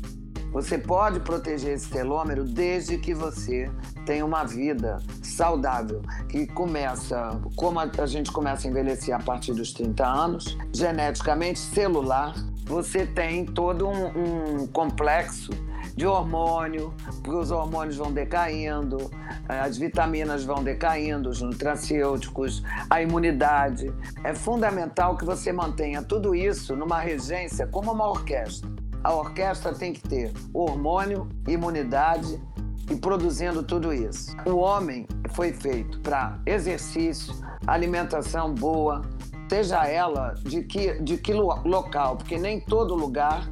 Você 0.51 0.80
pode 0.80 1.20
proteger 1.20 1.74
esse 1.74 1.89
telômero 1.89 2.44
desde 2.44 2.98
que 2.98 3.13
você 3.13 3.70
tenha 4.06 4.25
uma 4.25 4.44
vida 4.44 4.98
saudável, 5.22 6.01
que 6.28 6.48
começa, 6.48 7.39
como 7.56 7.80
a 7.80 8.06
gente 8.08 8.32
começa 8.32 8.68
a 8.68 8.72
envelhecer 8.72 9.16
a 9.16 9.20
partir 9.20 9.54
dos 9.54 9.72
30 9.74 10.04
anos, 10.04 10.58
geneticamente 10.74 11.60
celular, 11.60 12.34
você 12.69 13.03
tem 13.03 13.45
todo 13.45 13.88
um, 13.88 14.61
um 14.61 14.67
complexo 14.67 15.51
de 15.95 16.05
hormônio, 16.05 16.93
porque 17.15 17.31
os 17.31 17.49
hormônios 17.49 17.97
vão 17.97 18.11
decaindo, 18.11 19.09
eh, 19.49 19.59
as 19.59 19.75
vitaminas 19.75 20.45
vão 20.45 20.63
decaindo, 20.63 21.29
os 21.29 21.41
nutracêuticos, 21.41 22.63
a 22.88 23.01
imunidade. 23.01 23.91
É 24.23 24.35
fundamental 24.35 25.17
que 25.17 25.25
você 25.25 25.51
mantenha 25.51 26.03
tudo 26.03 26.35
isso 26.35 26.75
numa 26.75 26.99
regência 26.99 27.65
como 27.65 27.91
uma 27.91 28.07
orquestra. 28.07 28.69
A 29.03 29.13
orquestra 29.15 29.73
tem 29.73 29.91
que 29.91 30.07
ter 30.07 30.31
hormônio, 30.53 31.27
imunidade 31.47 32.39
e 32.88 32.95
produzindo 32.95 33.63
tudo 33.63 33.91
isso. 33.91 34.38
O 34.45 34.57
homem 34.57 35.07
foi 35.31 35.51
feito 35.53 35.99
para 36.01 36.39
exercício, 36.45 37.33
alimentação 37.65 38.53
boa, 38.53 39.01
seja 39.50 39.88
ela 39.88 40.36
de 40.41 40.63
que, 40.63 40.94
de 41.01 41.18
que 41.18 41.34
local, 41.34 42.18
porque 42.18 42.38
nem 42.38 42.60
todo 42.60 42.94
lugar, 42.94 43.50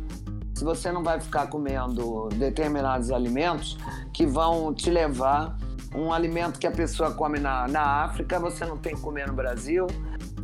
se 0.53 0.63
você 0.63 0.91
não 0.91 1.03
vai 1.03 1.19
ficar 1.19 1.47
comendo 1.47 2.29
determinados 2.35 3.11
alimentos 3.11 3.77
que 4.13 4.25
vão 4.25 4.73
te 4.73 4.89
levar 4.89 5.57
Um 5.95 6.11
alimento 6.11 6.59
que 6.59 6.67
a 6.67 6.71
pessoa 6.71 7.13
come 7.13 7.39
na, 7.39 7.67
na 7.67 8.03
África, 8.03 8.39
você 8.39 8.65
não 8.65 8.77
tem 8.77 8.93
que 8.93 9.01
comer 9.01 9.25
no 9.25 9.33
Brasil. 9.33 9.87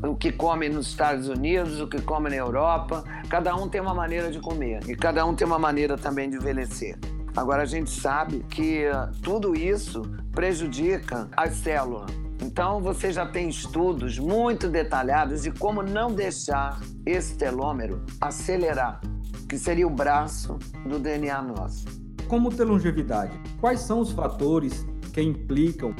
O 0.02 0.16
que 0.16 0.32
come 0.32 0.70
nos 0.70 0.88
Estados 0.88 1.28
Unidos, 1.28 1.82
o 1.82 1.88
que 1.88 2.02
come 2.02 2.30
na 2.30 2.38
Europa. 2.38 3.04
Cada 3.30 3.54
um 3.56 3.68
tem 3.68 3.82
uma 3.82 3.94
maneira 3.94 4.32
de 4.32 4.40
comer 4.40 4.80
e 4.90 4.96
cada 4.96 5.26
um 5.26 5.36
tem 5.36 5.46
uma 5.46 5.60
maneira 5.60 5.98
também 5.98 6.30
de 6.30 6.38
envelhecer. 6.38 6.98
Agora 7.36 7.64
a 7.64 7.66
gente 7.66 7.90
sabe 7.90 8.46
que 8.50 8.86
tudo 9.22 9.54
isso 9.54 10.02
prejudica 10.32 11.28
as 11.36 11.56
células. 11.56 12.23
Então 12.54 12.80
você 12.80 13.12
já 13.12 13.26
tem 13.26 13.50
estudos 13.50 14.20
muito 14.20 14.70
detalhados 14.70 15.42
de 15.42 15.50
como 15.50 15.82
não 15.82 16.14
deixar 16.14 16.80
esse 17.04 17.36
telômero 17.36 18.06
acelerar, 18.22 19.02
que 19.50 19.58
seria 19.58 19.88
o 19.88 19.90
braço 19.90 20.60
do 20.86 21.00
DNA 21.00 21.42
nosso. 21.42 21.84
Como 22.28 22.56
ter 22.56 22.64
longevidade? 22.66 23.36
Quais 23.60 23.80
são 23.80 24.02
os 24.02 24.12
fatores 24.12 24.86
que 25.12 25.20
implicam? 25.20 25.96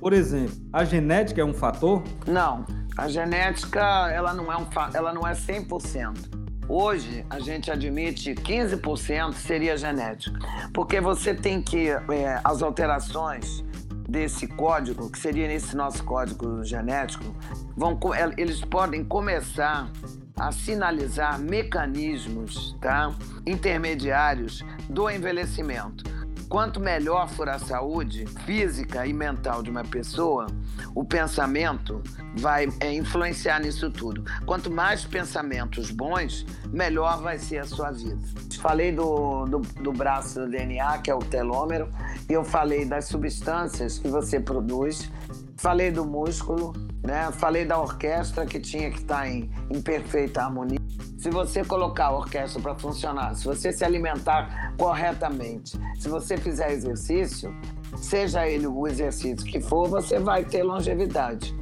Por 0.00 0.14
exemplo, 0.14 0.56
a 0.72 0.82
genética 0.82 1.42
é 1.42 1.44
um 1.44 1.52
fator? 1.52 2.02
Não, 2.26 2.64
a 2.96 3.06
genética 3.06 4.10
ela 4.10 4.32
não 4.32 4.50
é, 4.50 4.56
um, 4.56 4.66
ela 4.94 5.12
não 5.12 5.28
é 5.28 5.34
100%. 5.34 6.38
Hoje, 6.66 7.24
a 7.28 7.38
gente 7.38 7.70
admite 7.70 8.34
15% 8.34 9.34
seria 9.34 9.76
genética, 9.76 10.38
porque 10.72 11.02
você 11.02 11.34
tem 11.34 11.60
que. 11.60 11.88
É, 11.88 12.40
as 12.42 12.62
alterações 12.62 13.62
desse 14.08 14.46
código, 14.46 15.10
que 15.10 15.18
seria 15.18 15.46
nesse 15.46 15.76
nosso 15.76 16.02
código 16.02 16.64
genético, 16.64 17.36
vão, 17.76 17.98
eles 18.36 18.60
podem 18.62 19.04
começar 19.04 19.90
a 20.34 20.50
sinalizar 20.50 21.38
mecanismos 21.38 22.76
tá, 22.80 23.14
intermediários 23.46 24.64
do 24.88 25.10
envelhecimento. 25.10 26.04
Quanto 26.48 26.80
melhor 26.80 27.28
for 27.28 27.48
a 27.48 27.58
saúde 27.58 28.24
física 28.46 29.06
e 29.06 29.12
mental 29.12 29.62
de 29.62 29.70
uma 29.70 29.84
pessoa, 29.84 30.46
o 30.94 31.04
pensamento 31.04 32.02
vai 32.34 32.68
é, 32.80 32.94
influenciar 32.94 33.60
nisso 33.60 33.90
tudo. 33.90 34.24
Quanto 34.46 34.70
mais 34.70 35.04
pensamentos 35.04 35.90
bons, 35.90 36.46
melhor 36.72 37.20
vai 37.20 37.38
ser 37.38 37.58
a 37.58 37.64
sua 37.64 37.90
vida. 37.90 38.18
Falei 38.60 38.92
do, 38.92 39.44
do, 39.44 39.58
do 39.58 39.92
braço 39.92 40.40
do 40.40 40.48
DNA, 40.48 40.98
que 40.98 41.10
é 41.10 41.14
o 41.14 41.18
telômero, 41.18 41.92
e 42.28 42.32
eu 42.32 42.42
falei 42.42 42.86
das 42.86 43.04
substâncias 43.04 43.98
que 43.98 44.08
você 44.08 44.40
produz, 44.40 45.10
falei 45.58 45.90
do 45.90 46.06
músculo, 46.06 46.72
né? 47.04 47.30
falei 47.32 47.64
da 47.64 47.78
orquestra 47.78 48.46
que 48.46 48.58
tinha 48.58 48.90
que 48.90 48.98
estar 48.98 49.28
em, 49.28 49.50
em 49.70 49.82
perfeita 49.82 50.42
harmonia. 50.42 50.78
Se 51.18 51.30
você 51.30 51.64
colocar 51.64 52.06
a 52.06 52.16
orquestra 52.16 52.62
para 52.62 52.74
funcionar, 52.76 53.34
se 53.34 53.44
você 53.44 53.72
se 53.72 53.84
alimentar 53.84 54.72
corretamente, 54.78 55.78
se 55.98 56.08
você 56.08 56.36
fizer 56.36 56.72
exercício, 56.72 57.52
seja 57.96 58.48
ele 58.48 58.68
o 58.68 58.86
exercício 58.86 59.44
que 59.44 59.60
for, 59.60 59.88
você 59.88 60.20
vai 60.20 60.44
ter 60.44 60.62
longevidade. 60.62 61.54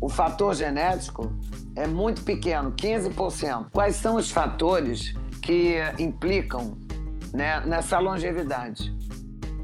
O 0.00 0.10
fator 0.10 0.54
genético 0.54 1.32
é 1.74 1.86
muito 1.86 2.22
pequeno, 2.22 2.72
15%. 2.72 3.70
Quais 3.72 3.96
são 3.96 4.16
os 4.16 4.30
fatores 4.30 5.14
que 5.40 5.76
implicam 5.98 6.76
né, 7.32 7.60
nessa 7.64 7.98
longevidade? 7.98 8.97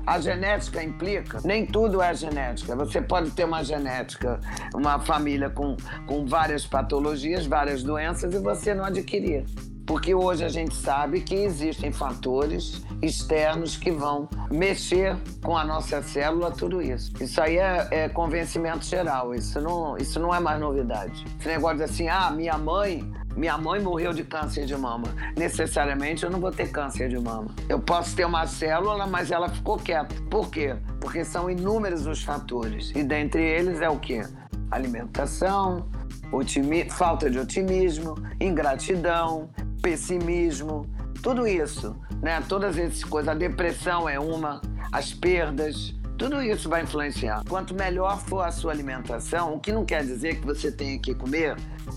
A 0.07 0.21
genética 0.21 0.83
implica, 0.83 1.41
nem 1.45 1.65
tudo 1.65 2.03
é 2.03 2.15
genética. 2.15 2.77
Você 2.77 3.01
pode 3.01 3.31
ter 3.31 3.45
uma 3.45 3.63
genética, 3.63 4.39
uma 4.75 4.99
família 4.99 5.49
com, 5.49 5.77
com 6.07 6.27
várias 6.27 6.67
patologias, 6.67 7.47
várias 7.47 7.83
doenças 7.83 8.35
e 8.35 8.39
você 8.39 8.75
não 8.75 8.85
adquirir. 8.85 9.45
Porque 9.87 10.15
hoje 10.15 10.45
a 10.45 10.49
gente 10.49 10.75
sabe 10.75 11.21
que 11.21 11.35
existem 11.35 11.93
fatores 11.93 12.83
externos 13.03 13.77
que 13.77 13.91
vão 13.91 14.29
mexer 14.51 15.17
com 15.43 15.57
a 15.57 15.65
nossa 15.65 16.03
célula, 16.03 16.51
tudo 16.51 16.81
isso. 16.81 17.13
Isso 17.21 17.41
aí 17.41 17.59
é, 17.59 17.89
é 17.91 18.09
convencimento 18.09 18.85
geral, 18.85 19.35
isso 19.35 19.61
não, 19.61 19.97
isso 19.99 20.19
não 20.19 20.35
é 20.35 20.41
mais 20.41 20.59
novidade. 20.59 21.25
Esse 21.39 21.49
negócio 21.49 21.79
de 21.79 21.85
assim, 21.85 22.09
ah, 22.09 22.31
minha 22.31 22.57
mãe 22.57 23.11
minha 23.37 23.59
mãe 23.59 23.81
morreu 23.81 24.13
de 24.13 24.25
câncer 24.25 24.65
de 24.65 24.77
mama. 24.77 25.09
Necessariamente 25.37 26.25
eu 26.25 26.31
não 26.31 26.41
vou 26.41 26.51
ter 26.51 26.71
câncer 26.71 27.09
de 27.09 27.19
mama. 27.19 27.55
Eu 27.69 27.81
posso 27.81 28.15
ter 28.15 28.25
uma 28.25 28.47
célula, 28.47 29.07
mas 29.07 29.31
ela 29.31 29.49
ficou 29.49 29.77
quieta. 29.77 30.15
Por 30.31 30.51
quê? 30.51 30.77
Porque 31.01 31.25
são 31.25 31.51
inúmeros 31.51 32.07
os 32.07 32.23
fatores. 32.23 32.93
E 32.95 33.03
dentre 33.03 33.43
eles 33.43 33.81
é 33.81 33.89
o 33.89 33.99
quê? 33.99 34.23
Alimentação, 34.71 35.89
falta 36.91 37.31
de 37.31 37.39
otimismo, 37.39 38.15
ingratidão, 38.41 39.51
pessimismo, 39.83 40.87
tudo 41.23 41.47
isso, 41.47 41.97
né? 42.23 42.43
Todas 42.49 42.77
essas 42.79 43.05
coisas. 43.05 43.29
A 43.29 43.35
depressão 43.35 44.09
é 44.09 44.19
uma, 44.19 44.61
as 44.93 45.13
perdas, 45.13 45.95
tudo 46.17 46.41
isso 46.43 46.69
vai 46.69 46.83
influenciar. 46.83 47.43
Quanto 47.49 47.75
melhor 47.75 48.19
for 48.21 48.43
a 48.43 48.53
sua 48.53 48.73
alimentação, 48.73 49.55
o 49.55 49.61
que 49.61 49.73
não 49.73 49.85
quer 49.85 50.05
dizer 50.05 50.41
que 50.41 50.47
você 50.47 50.71
tenha 50.71 50.99
que 50.99 51.15
comer 51.15 51.57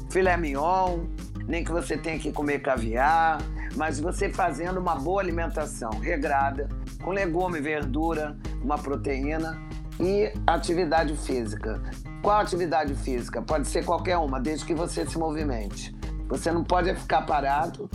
filé 0.10 0.36
mignon, 0.36 1.06
nem 1.48 1.64
que 1.64 1.72
você 1.72 1.98
tenha 1.98 2.18
que 2.18 2.32
comer 2.32 2.60
caviar, 2.62 3.40
mas 3.76 4.00
você 4.00 4.30
fazendo 4.30 4.80
uma 4.80 4.96
boa 4.96 5.22
alimentação 5.22 5.92
regrada, 6.00 6.68
com 7.04 7.12
legume, 7.12 7.60
verdura, 7.60 8.36
uma 8.62 8.78
proteína 8.78 9.58
e 10.00 10.32
atividade 10.46 11.16
física. 11.16 11.82
Qual 12.22 12.40
atividade 12.40 12.96
física? 12.96 13.42
Pode 13.42 13.68
ser 13.68 13.86
qualquer 13.86 14.18
uma, 14.18 14.40
desde 14.40 14.66
que 14.66 14.74
você 14.74 15.06
se 15.06 15.18
movimente. 15.18 15.96
Você 16.28 16.52
não 16.52 16.64
pode 16.64 16.94
ficar 16.96 17.22
parado 17.22 17.90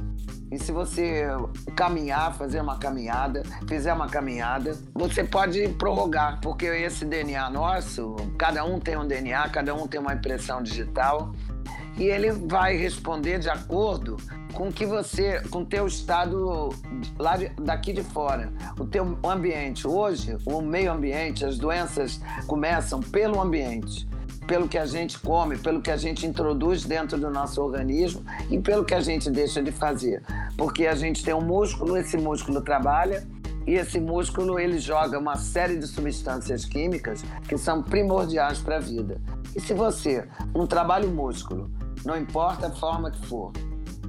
e 0.52 0.58
se 0.58 0.70
você 0.70 1.26
caminhar, 1.74 2.34
fazer 2.34 2.60
uma 2.60 2.78
caminhada, 2.78 3.42
fizer 3.66 3.90
uma 3.94 4.06
caminhada, 4.06 4.76
você 4.92 5.24
pode 5.24 5.66
prorrogar, 5.70 6.40
porque 6.42 6.66
esse 6.66 7.06
DNA 7.06 7.48
nosso, 7.48 8.16
cada 8.36 8.62
um 8.62 8.78
tem 8.78 8.98
um 8.98 9.06
DNA, 9.06 9.48
cada 9.48 9.74
um 9.74 9.86
tem 9.86 9.98
uma 9.98 10.12
impressão 10.12 10.62
digital 10.62 11.32
e 11.96 12.04
ele 12.04 12.30
vai 12.32 12.76
responder 12.76 13.38
de 13.38 13.48
acordo 13.48 14.18
com 14.52 14.70
que 14.70 14.84
você, 14.84 15.40
com 15.48 15.64
teu 15.64 15.86
estado 15.86 16.68
lá 17.18 17.38
de, 17.38 17.48
daqui 17.58 17.94
de 17.94 18.02
fora, 18.02 18.52
o 18.78 18.84
teu 18.84 19.18
ambiente. 19.24 19.88
Hoje, 19.88 20.36
o 20.44 20.60
meio 20.60 20.92
ambiente, 20.92 21.46
as 21.46 21.56
doenças 21.56 22.20
começam 22.46 23.00
pelo 23.00 23.40
ambiente 23.40 24.06
pelo 24.46 24.68
que 24.68 24.78
a 24.78 24.86
gente 24.86 25.18
come, 25.18 25.56
pelo 25.56 25.80
que 25.80 25.90
a 25.90 25.96
gente 25.96 26.26
introduz 26.26 26.84
dentro 26.84 27.18
do 27.18 27.30
nosso 27.30 27.62
organismo 27.62 28.22
e 28.50 28.58
pelo 28.58 28.84
que 28.84 28.94
a 28.94 29.00
gente 29.00 29.30
deixa 29.30 29.62
de 29.62 29.70
fazer. 29.70 30.22
Porque 30.56 30.86
a 30.86 30.94
gente 30.94 31.24
tem 31.24 31.34
um 31.34 31.40
músculo, 31.40 31.96
esse 31.96 32.16
músculo 32.16 32.60
trabalha 32.60 33.26
e 33.66 33.74
esse 33.74 34.00
músculo 34.00 34.58
ele 34.58 34.78
joga 34.78 35.18
uma 35.18 35.36
série 35.36 35.78
de 35.78 35.86
substâncias 35.86 36.64
químicas 36.64 37.22
que 37.48 37.56
são 37.56 37.82
primordiais 37.82 38.58
para 38.58 38.76
a 38.76 38.80
vida. 38.80 39.20
E 39.54 39.60
se 39.60 39.74
você 39.74 40.26
não 40.54 40.66
trabalha 40.66 41.06
o 41.06 41.12
músculo, 41.12 41.70
não 42.04 42.16
importa 42.16 42.66
a 42.66 42.70
forma 42.70 43.10
que 43.10 43.26
for, 43.26 43.52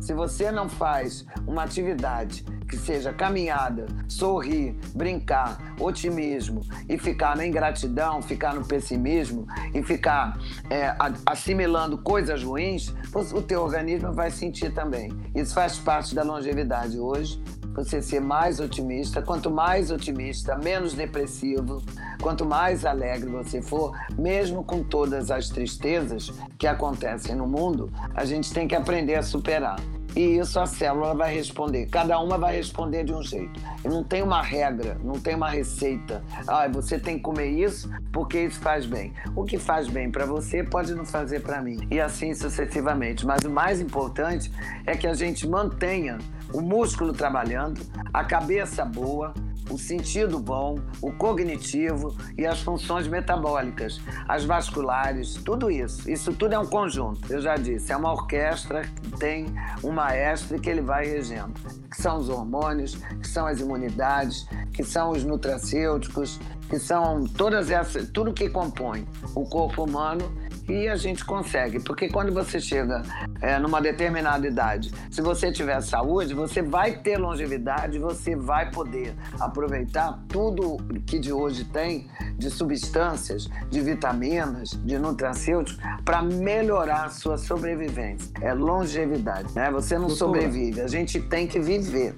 se 0.03 0.13
você 0.13 0.51
não 0.51 0.67
faz 0.67 1.25
uma 1.47 1.63
atividade 1.63 2.43
que 2.67 2.75
seja 2.75 3.13
caminhada, 3.13 3.85
sorrir, 4.09 4.75
brincar, 4.93 5.75
otimismo 5.79 6.59
e 6.89 6.97
ficar 6.97 7.37
na 7.37 7.47
ingratidão, 7.47 8.21
ficar 8.21 8.53
no 8.53 8.65
pessimismo 8.65 9.47
e 9.73 9.81
ficar 9.81 10.37
é, 10.69 10.93
assimilando 11.25 11.97
coisas 11.97 12.43
ruins, 12.43 12.93
o 13.33 13.41
teu 13.41 13.61
organismo 13.61 14.11
vai 14.11 14.29
sentir 14.29 14.73
também. 14.73 15.09
Isso 15.33 15.53
faz 15.53 15.79
parte 15.79 16.13
da 16.13 16.21
longevidade 16.23 16.99
hoje 16.99 17.41
você 17.73 18.01
ser 18.01 18.21
mais 18.21 18.59
otimista. 18.59 19.21
Quanto 19.21 19.49
mais 19.49 19.89
otimista, 19.91 20.55
menos 20.55 20.93
depressivo, 20.93 21.81
quanto 22.21 22.45
mais 22.45 22.85
alegre 22.85 23.29
você 23.29 23.61
for, 23.61 23.97
mesmo 24.17 24.63
com 24.63 24.83
todas 24.83 25.31
as 25.31 25.49
tristezas 25.49 26.31
que 26.57 26.67
acontecem 26.67 27.35
no 27.35 27.47
mundo, 27.47 27.91
a 28.13 28.25
gente 28.25 28.53
tem 28.53 28.67
que 28.67 28.75
aprender 28.75 29.15
a 29.15 29.23
superar. 29.23 29.77
E 30.15 30.37
isso 30.37 30.59
a 30.59 30.65
célula 30.65 31.15
vai 31.15 31.33
responder. 31.33 31.87
Cada 31.87 32.19
uma 32.19 32.37
vai 32.37 32.55
responder 32.55 33.03
de 33.03 33.13
um 33.13 33.21
jeito. 33.23 33.59
Não 33.83 34.03
tem 34.03 34.21
uma 34.21 34.41
regra, 34.41 34.97
não 35.03 35.19
tem 35.19 35.35
uma 35.35 35.49
receita. 35.49 36.23
Ah, 36.47 36.67
você 36.67 36.99
tem 36.99 37.17
que 37.17 37.23
comer 37.23 37.47
isso 37.47 37.89
porque 38.11 38.43
isso 38.43 38.59
faz 38.59 38.85
bem. 38.85 39.13
O 39.35 39.43
que 39.43 39.57
faz 39.57 39.87
bem 39.87 40.11
para 40.11 40.25
você 40.25 40.63
pode 40.63 40.93
não 40.93 41.05
fazer 41.05 41.41
para 41.41 41.61
mim. 41.61 41.87
E 41.89 41.99
assim 41.99 42.33
sucessivamente. 42.35 43.25
Mas 43.25 43.43
o 43.43 43.49
mais 43.49 43.81
importante 43.81 44.51
é 44.85 44.95
que 44.95 45.07
a 45.07 45.13
gente 45.13 45.47
mantenha 45.47 46.17
o 46.53 46.61
músculo 46.61 47.13
trabalhando, 47.13 47.81
a 48.13 48.23
cabeça 48.23 48.85
boa, 48.85 49.33
o 49.69 49.77
sentido 49.77 50.39
bom, 50.39 50.79
o 51.01 51.11
cognitivo 51.11 52.15
e 52.37 52.45
as 52.45 52.61
funções 52.61 53.07
metabólicas, 53.07 53.99
as 54.27 54.43
vasculares, 54.45 55.35
tudo 55.35 55.71
isso. 55.71 56.09
Isso 56.09 56.33
tudo 56.33 56.53
é 56.53 56.59
um 56.59 56.65
conjunto. 56.65 57.31
Eu 57.31 57.41
já 57.41 57.55
disse, 57.55 57.91
é 57.91 57.97
uma 57.97 58.11
orquestra 58.11 58.81
que 58.81 59.11
tem 59.11 59.45
um 59.83 59.91
maestro 59.91 60.59
que 60.59 60.69
ele 60.69 60.81
vai 60.81 61.05
regendo, 61.05 61.53
que 61.89 62.01
são 62.01 62.17
os 62.17 62.29
hormônios, 62.29 62.95
que 62.95 63.27
são 63.27 63.45
as 63.47 63.59
imunidades, 63.59 64.47
que 64.73 64.83
são 64.83 65.11
os 65.11 65.23
nutracêuticos, 65.23 66.39
que 66.69 66.79
são 66.79 67.25
todas 67.25 67.69
essas, 67.69 68.09
tudo 68.09 68.33
que 68.33 68.49
compõe 68.49 69.07
o 69.35 69.45
corpo 69.45 69.83
humano 69.83 70.31
E 70.67 70.87
a 70.87 70.95
gente 70.95 71.25
consegue, 71.25 71.79
porque 71.79 72.07
quando 72.07 72.31
você 72.33 72.59
chega 72.59 73.01
é, 73.41 73.59
numa 73.59 73.81
determinada 73.81 74.47
idade, 74.47 74.91
se 75.11 75.21
você 75.21 75.51
tiver 75.51 75.81
saúde, 75.81 76.33
você 76.33 76.61
vai 76.61 76.97
ter 76.97 77.17
longevidade, 77.17 77.99
você 77.99 78.35
vai 78.35 78.71
poder 78.71 79.13
aproveitar 79.39 80.23
tudo 80.29 80.77
que 81.05 81.19
de 81.19 81.33
hoje 81.33 81.65
tem 81.65 82.07
de 82.37 82.49
substâncias, 82.49 83.49
de 83.69 83.81
vitaminas, 83.81 84.69
de 84.83 84.97
nutracêuticos, 84.97 85.77
para 86.05 86.21
melhorar 86.21 87.05
a 87.05 87.09
sua 87.09 87.37
sobrevivência. 87.37 88.31
É 88.41 88.53
longevidade, 88.53 89.53
né? 89.53 89.69
Você 89.71 89.95
não 89.95 90.07
Doutora. 90.07 90.17
sobrevive, 90.17 90.81
a 90.81 90.87
gente 90.87 91.19
tem 91.19 91.45
que 91.45 91.59
viver. 91.59 92.15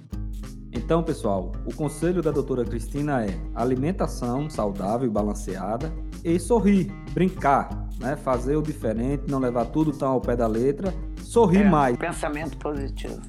Então, 0.71 1.01
pessoal, 1.01 1.53
o 1.65 1.73
conselho 1.73 2.21
da 2.21 2.31
doutora 2.31 2.65
Cristina 2.65 3.25
é 3.25 3.29
alimentação 3.55 4.49
saudável 4.49 5.07
e 5.07 5.09
balanceada 5.09 5.91
e 6.23 6.37
sorrir, 6.37 6.91
brincar, 7.13 7.84
né? 7.99 8.15
fazer 8.15 8.55
o 8.55 8.61
diferente, 8.61 9.23
não 9.29 9.39
levar 9.39 9.65
tudo 9.65 9.91
tão 9.91 10.11
ao 10.11 10.21
pé 10.21 10.35
da 10.35 10.47
letra, 10.47 10.93
sorrir 11.21 11.61
é, 11.61 11.69
mais. 11.69 11.97
Pensamento 11.97 12.57
positivo. 12.57 13.21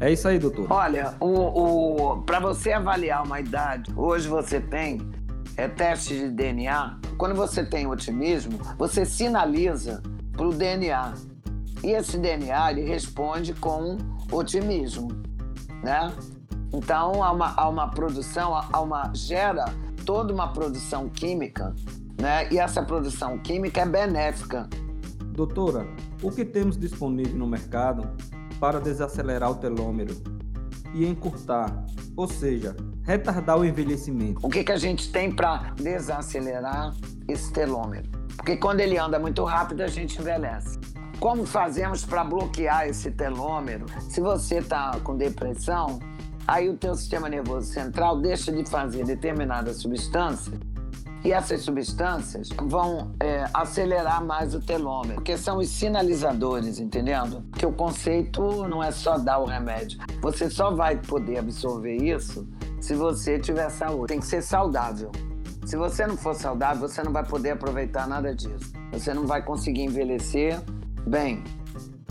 É 0.00 0.10
isso 0.10 0.26
aí, 0.26 0.38
doutor. 0.38 0.66
Olha, 0.70 1.14
o, 1.20 2.16
o 2.16 2.22
para 2.22 2.40
você 2.40 2.72
avaliar 2.72 3.24
uma 3.24 3.38
idade, 3.38 3.92
hoje 3.96 4.28
você 4.28 4.60
tem 4.60 5.00
é, 5.56 5.68
teste 5.68 6.16
de 6.16 6.30
DNA. 6.30 6.98
Quando 7.16 7.34
você 7.34 7.64
tem 7.64 7.86
otimismo, 7.86 8.58
você 8.76 9.04
sinaliza 9.04 10.02
para 10.32 10.46
o 10.46 10.52
DNA. 10.52 11.14
E 11.84 11.90
esse 11.90 12.18
DNA 12.18 12.72
ele 12.72 12.82
responde 12.82 13.52
com 13.54 13.98
otimismo, 14.30 15.08
né? 15.82 16.12
Então 16.72 17.22
há 17.22 17.30
uma, 17.30 17.54
há 17.56 17.68
uma 17.68 17.88
produção, 17.88 18.54
há 18.54 18.80
uma 18.80 19.12
gera 19.14 19.66
toda 20.06 20.32
uma 20.32 20.52
produção 20.52 21.08
química, 21.08 21.74
né? 22.22 22.46
E 22.52 22.58
essa 22.58 22.80
produção 22.80 23.36
química 23.36 23.80
é 23.80 23.86
benéfica. 23.86 24.68
Doutora, 25.32 25.88
o 26.22 26.30
que 26.30 26.44
temos 26.44 26.78
disponível 26.78 27.36
no 27.36 27.48
mercado 27.48 28.08
para 28.60 28.80
desacelerar 28.80 29.50
o 29.50 29.56
telômero 29.56 30.14
e 30.94 31.04
encurtar, 31.04 31.84
ou 32.16 32.28
seja, 32.28 32.76
retardar 33.02 33.58
o 33.58 33.64
envelhecimento? 33.64 34.38
O 34.40 34.48
que, 34.48 34.62
que 34.62 34.70
a 34.70 34.76
gente 34.76 35.10
tem 35.10 35.32
para 35.32 35.74
desacelerar 35.74 36.94
esse 37.26 37.52
telômero? 37.52 38.08
Porque 38.36 38.56
quando 38.56 38.78
ele 38.78 38.96
anda 38.96 39.18
muito 39.18 39.42
rápido, 39.42 39.80
a 39.80 39.88
gente 39.88 40.20
envelhece. 40.20 40.78
Como 41.18 41.44
fazemos 41.44 42.04
para 42.04 42.22
bloquear 42.22 42.86
esse 42.86 43.10
telômero? 43.10 43.86
Se 44.08 44.20
você 44.20 44.58
está 44.58 44.96
com 45.02 45.16
depressão, 45.16 45.98
Aí 46.44 46.68
o 46.68 46.76
teu 46.76 46.92
sistema 46.96 47.28
nervoso 47.28 47.72
central 47.72 48.20
deixa 48.20 48.50
de 48.50 48.68
fazer 48.68 49.04
determinada 49.04 49.72
substância 49.72 50.52
e 51.24 51.32
essas 51.32 51.62
substâncias 51.62 52.48
vão 52.48 53.12
é, 53.20 53.44
acelerar 53.54 54.24
mais 54.24 54.54
o 54.54 54.60
telômero, 54.60 55.14
porque 55.16 55.36
são 55.36 55.58
os 55.58 55.68
sinalizadores, 55.68 56.80
entendendo? 56.80 57.44
Que 57.56 57.64
o 57.64 57.72
conceito 57.72 58.66
não 58.68 58.82
é 58.82 58.90
só 58.90 59.18
dar 59.18 59.38
o 59.38 59.44
remédio. 59.44 60.00
Você 60.20 60.50
só 60.50 60.72
vai 60.72 60.96
poder 60.96 61.38
absorver 61.38 61.96
isso 61.96 62.46
se 62.80 62.94
você 62.94 63.38
tiver 63.38 63.70
saúde. 63.70 64.08
Tem 64.08 64.20
que 64.20 64.26
ser 64.26 64.42
saudável. 64.42 65.12
Se 65.64 65.76
você 65.76 66.06
não 66.06 66.16
for 66.16 66.34
saudável, 66.34 66.88
você 66.88 67.02
não 67.04 67.12
vai 67.12 67.24
poder 67.24 67.50
aproveitar 67.50 68.08
nada 68.08 68.34
disso. 68.34 68.72
Você 68.90 69.14
não 69.14 69.26
vai 69.26 69.42
conseguir 69.42 69.82
envelhecer 69.82 70.60
bem. 71.06 71.44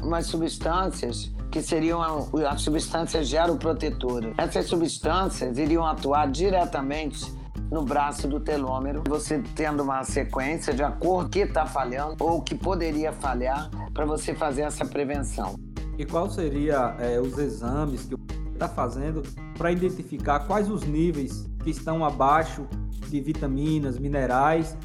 Umas 0.01 0.25
substâncias 0.27 1.31
que 1.51 1.61
seriam 1.61 2.01
as 2.49 2.61
substâncias 2.61 3.27
geroprotetoras. 3.27 4.33
Essas 4.37 4.67
substâncias 4.67 5.57
iriam 5.57 5.85
atuar 5.85 6.31
diretamente 6.31 7.40
no 7.71 7.83
braço 7.83 8.27
do 8.27 8.37
telômero, 8.37 9.01
você 9.07 9.41
tendo 9.55 9.81
uma 9.81 10.03
sequência 10.03 10.73
de 10.73 10.83
acordo 10.83 11.29
que 11.29 11.39
está 11.39 11.65
falhando 11.65 12.17
ou 12.19 12.41
que 12.41 12.53
poderia 12.53 13.13
falhar 13.13 13.71
para 13.93 14.05
você 14.05 14.35
fazer 14.35 14.63
essa 14.63 14.85
prevenção. 14.85 15.55
E 15.97 16.05
qual 16.05 16.29
seria 16.29 16.97
é, 16.99 17.19
os 17.19 17.37
exames 17.37 18.05
que 18.05 18.15
está 18.51 18.67
fazendo 18.67 19.23
para 19.57 19.71
identificar 19.71 20.41
quais 20.41 20.69
os 20.69 20.83
níveis 20.83 21.47
que 21.63 21.69
estão 21.69 22.03
abaixo 22.03 22.67
de 23.07 23.21
vitaminas, 23.21 23.97
minerais, 23.97 24.77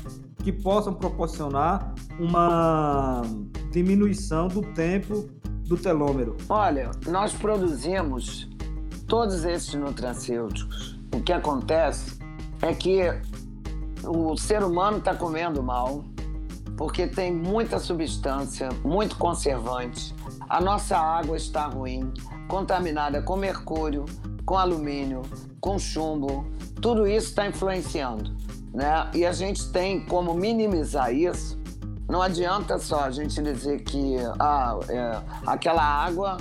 que 0.44 0.52
possam 0.52 0.94
proporcionar 0.94 1.92
uma 2.20 3.22
diminuição 3.72 4.46
do 4.46 4.62
tempo 4.62 5.28
do 5.64 5.76
telômero? 5.76 6.36
Olha, 6.48 6.92
nós 7.08 7.32
produzimos 7.32 8.48
todos 9.08 9.44
esses 9.44 9.74
nutracêuticos. 9.74 10.96
O 11.14 11.20
que 11.20 11.32
acontece 11.32 12.15
é 12.66 12.74
que 12.74 13.00
o 14.04 14.36
ser 14.36 14.62
humano 14.62 14.98
está 14.98 15.14
comendo 15.14 15.62
mal 15.62 16.04
porque 16.76 17.06
tem 17.06 17.32
muita 17.32 17.78
substância, 17.78 18.68
muito 18.84 19.16
conservante. 19.16 20.14
A 20.48 20.60
nossa 20.60 20.98
água 20.98 21.36
está 21.36 21.66
ruim, 21.66 22.12
contaminada 22.48 23.22
com 23.22 23.34
mercúrio, 23.34 24.04
com 24.44 24.58
alumínio, 24.58 25.22
com 25.58 25.78
chumbo. 25.78 26.46
Tudo 26.82 27.06
isso 27.06 27.28
está 27.28 27.46
influenciando, 27.46 28.36
né? 28.74 29.10
E 29.14 29.24
a 29.24 29.32
gente 29.32 29.70
tem 29.72 30.04
como 30.04 30.34
minimizar 30.34 31.14
isso 31.14 31.58
não 32.08 32.22
adianta 32.22 32.78
só 32.78 33.00
a 33.00 33.10
gente 33.10 33.42
dizer 33.42 33.82
que 33.82 34.16
ah, 34.38 34.78
é, 34.88 35.20
aquela 35.44 35.82
água 35.82 36.36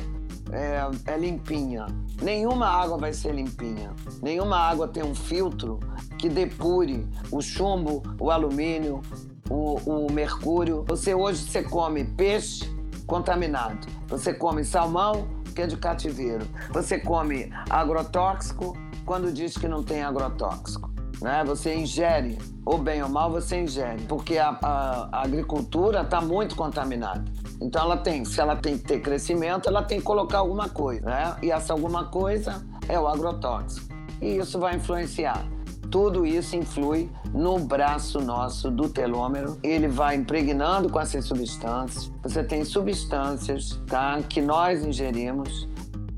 é, 0.52 1.12
é, 1.12 1.18
limpinha. 1.18 1.86
Nenhuma 2.22 2.68
água 2.68 2.98
vai 2.98 3.14
ser 3.14 3.34
limpinha. 3.34 3.94
Nenhuma 4.22 4.58
água 4.58 4.88
tem 4.88 5.04
um 5.04 5.16
filtro 5.16 5.80
que 6.18 6.30
depure 6.30 7.08
o 7.32 7.42
chumbo, 7.42 8.04
o 8.20 8.32
alumínio, 8.32 9.02
o, 9.50 9.80
o 9.86 10.12
mercúrio. 10.12 10.84
Você 10.88 11.14
hoje 11.14 11.44
você 11.44 11.64
come 11.64 12.04
peixe 12.04 12.70
contaminado. 13.06 13.88
Você 14.08 14.34
come 14.34 14.64
salmão 14.64 15.28
que 15.54 15.62
é 15.62 15.68
de 15.68 15.78
cativeiro. 15.78 16.46
Você 16.72 17.00
come 17.00 17.50
agrotóxico 17.70 18.78
quando 19.06 19.32
diz 19.32 19.58
que 19.58 19.68
não 19.68 19.84
tem 19.84 20.04
agrotóxico 20.04 20.96
né? 21.22 21.44
Você 21.46 21.76
ingere, 21.76 22.38
ou 22.66 22.78
bem 22.78 23.02
ou 23.02 23.10
mal, 23.10 23.32
você 23.32 23.62
ingere, 23.62 24.04
porque 24.04 24.38
a, 24.38 24.58
a, 24.62 25.10
a 25.12 25.24
agricultura 25.24 26.02
está 26.02 26.22
muito 26.22 26.56
contaminada. 26.56 27.24
Então 27.62 27.84
ela 27.84 27.98
tem, 27.98 28.26
se 28.26 28.40
ela 28.40 28.56
tem 28.56 28.78
que 28.78 28.84
ter 28.84 29.00
crescimento, 29.02 29.68
ela 29.68 29.82
tem 29.82 30.00
que 30.00 30.06
colocar 30.06 30.40
alguma 30.40 30.70
coisa, 30.70 31.06
né? 31.06 31.36
E 31.42 31.52
essa 31.52 31.74
alguma 31.74 32.06
coisa 32.06 32.66
é 32.88 33.00
o 33.00 33.08
agrotóxico. 33.08 33.94
E 34.22 34.38
isso 34.38 34.60
vai 34.60 34.76
influenciar. 34.76 35.46
Tudo 35.90 36.26
isso 36.26 36.56
influi 36.56 37.10
no 37.34 37.60
braço 37.60 38.20
nosso 38.20 38.70
do 38.70 38.90
telômero. 38.90 39.58
Ele 39.64 39.88
vai 39.88 40.16
impregnando 40.16 40.90
com 40.90 41.00
essas 41.00 41.26
substâncias. 41.26 42.12
Você 42.24 42.44
tem 42.44 42.66
substâncias, 42.66 43.82
tá, 43.88 44.22
que 44.28 44.42
nós 44.42 44.84
ingerimos 44.84 45.68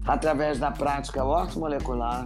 através 0.06 0.58
da 0.58 0.72
prática 0.72 1.24
ortomolecular, 1.24 2.26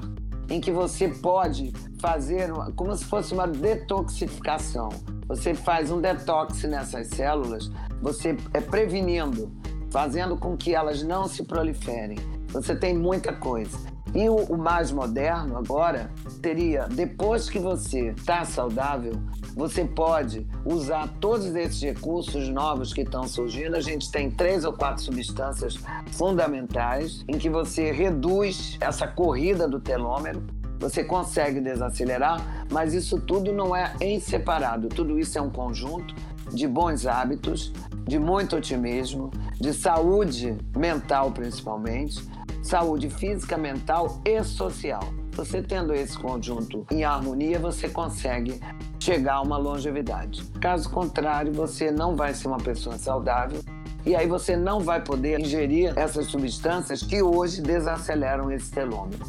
em 0.51 0.59
que 0.59 0.69
você 0.69 1.07
pode 1.07 1.71
fazer 1.97 2.51
como 2.75 2.93
se 2.95 3.05
fosse 3.05 3.33
uma 3.33 3.47
detoxificação. 3.47 4.89
Você 5.25 5.53
faz 5.53 5.89
um 5.89 6.01
detox 6.01 6.63
nessas 6.63 7.07
células, 7.07 7.71
você 8.01 8.35
é 8.53 8.59
prevenindo, 8.59 9.49
fazendo 9.89 10.35
com 10.35 10.57
que 10.57 10.75
elas 10.75 11.03
não 11.03 11.25
se 11.25 11.43
proliferem. 11.43 12.17
Você 12.49 12.75
tem 12.75 12.97
muita 12.97 13.31
coisa. 13.31 13.90
E 14.13 14.27
o, 14.27 14.35
o 14.35 14.57
mais 14.57 14.91
moderno 14.91 15.57
agora 15.57 16.11
teria, 16.41 16.87
depois 16.87 17.49
que 17.49 17.59
você 17.59 18.09
está 18.09 18.43
saudável, 18.43 19.13
você 19.55 19.85
pode 19.85 20.45
usar 20.65 21.07
todos 21.19 21.45
esses 21.55 21.81
recursos 21.81 22.49
novos 22.49 22.93
que 22.93 23.01
estão 23.01 23.27
surgindo. 23.27 23.75
A 23.75 23.81
gente 23.81 24.11
tem 24.11 24.29
três 24.29 24.65
ou 24.65 24.73
quatro 24.73 25.03
substâncias 25.03 25.79
fundamentais 26.11 27.23
em 27.27 27.37
que 27.37 27.49
você 27.49 27.91
reduz 27.91 28.77
essa 28.81 29.07
corrida 29.07 29.67
do 29.67 29.79
telômero. 29.79 30.43
Você 30.79 31.03
consegue 31.03 31.61
desacelerar, 31.61 32.65
mas 32.71 32.93
isso 32.93 33.19
tudo 33.21 33.53
não 33.53 33.75
é 33.75 33.93
em 34.01 34.19
separado. 34.19 34.89
Tudo 34.89 35.19
isso 35.19 35.37
é 35.37 35.41
um 35.41 35.49
conjunto 35.49 36.15
de 36.51 36.67
bons 36.67 37.05
hábitos, 37.05 37.71
de 38.07 38.17
muito 38.17 38.55
otimismo, 38.55 39.31
de 39.59 39.73
saúde 39.73 40.57
mental 40.75 41.31
principalmente, 41.31 42.21
saúde 42.61 43.09
física, 43.09 43.57
mental 43.57 44.21
e 44.25 44.43
social. 44.43 45.03
Você 45.33 45.61
tendo 45.61 45.93
esse 45.93 46.17
conjunto 46.17 46.85
em 46.91 47.03
harmonia, 47.03 47.57
você 47.57 47.87
consegue 47.87 48.59
chegar 48.99 49.35
a 49.35 49.41
uma 49.41 49.57
longevidade. 49.57 50.43
Caso 50.59 50.89
contrário, 50.89 51.53
você 51.53 51.89
não 51.89 52.15
vai 52.15 52.33
ser 52.33 52.47
uma 52.47 52.57
pessoa 52.57 52.97
saudável 52.97 53.61
e 54.05 54.15
aí 54.15 54.27
você 54.27 54.55
não 54.57 54.79
vai 54.79 55.01
poder 55.03 55.39
ingerir 55.39 55.93
essas 55.97 56.27
substâncias 56.27 57.01
que 57.01 57.21
hoje 57.21 57.61
desaceleram 57.61 58.51
esse 58.51 58.71
telômero. 58.71 59.23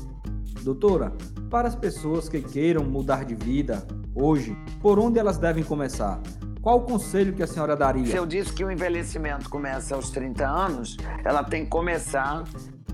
Doutora, 0.63 1.13
para 1.51 1.69
as 1.69 1.75
pessoas 1.75 2.29
que 2.29 2.41
queiram 2.41 2.85
mudar 2.85 3.25
de 3.25 3.35
vida 3.35 3.87
hoje, 4.15 4.57
por 4.81 4.99
onde 4.99 5.19
elas 5.19 5.39
devem 5.39 5.63
começar? 5.63 6.21
Qual 6.63 6.79
o 6.79 6.83
conselho 6.83 7.33
que 7.33 7.43
a 7.43 7.47
senhora 7.47 7.77
daria? 7.77 8.07
Se 8.07 8.17
eu 8.17 8.25
disse 8.25 8.53
que 8.53 8.65
o 8.65 8.71
envelhecimento 8.71 9.51
começa 9.51 9.97
aos 9.97 10.11
30 10.11 10.47
anos, 10.47 10.97
ela 11.25 11.43
tem 11.43 11.65
que 11.65 11.71
começar 11.71 12.45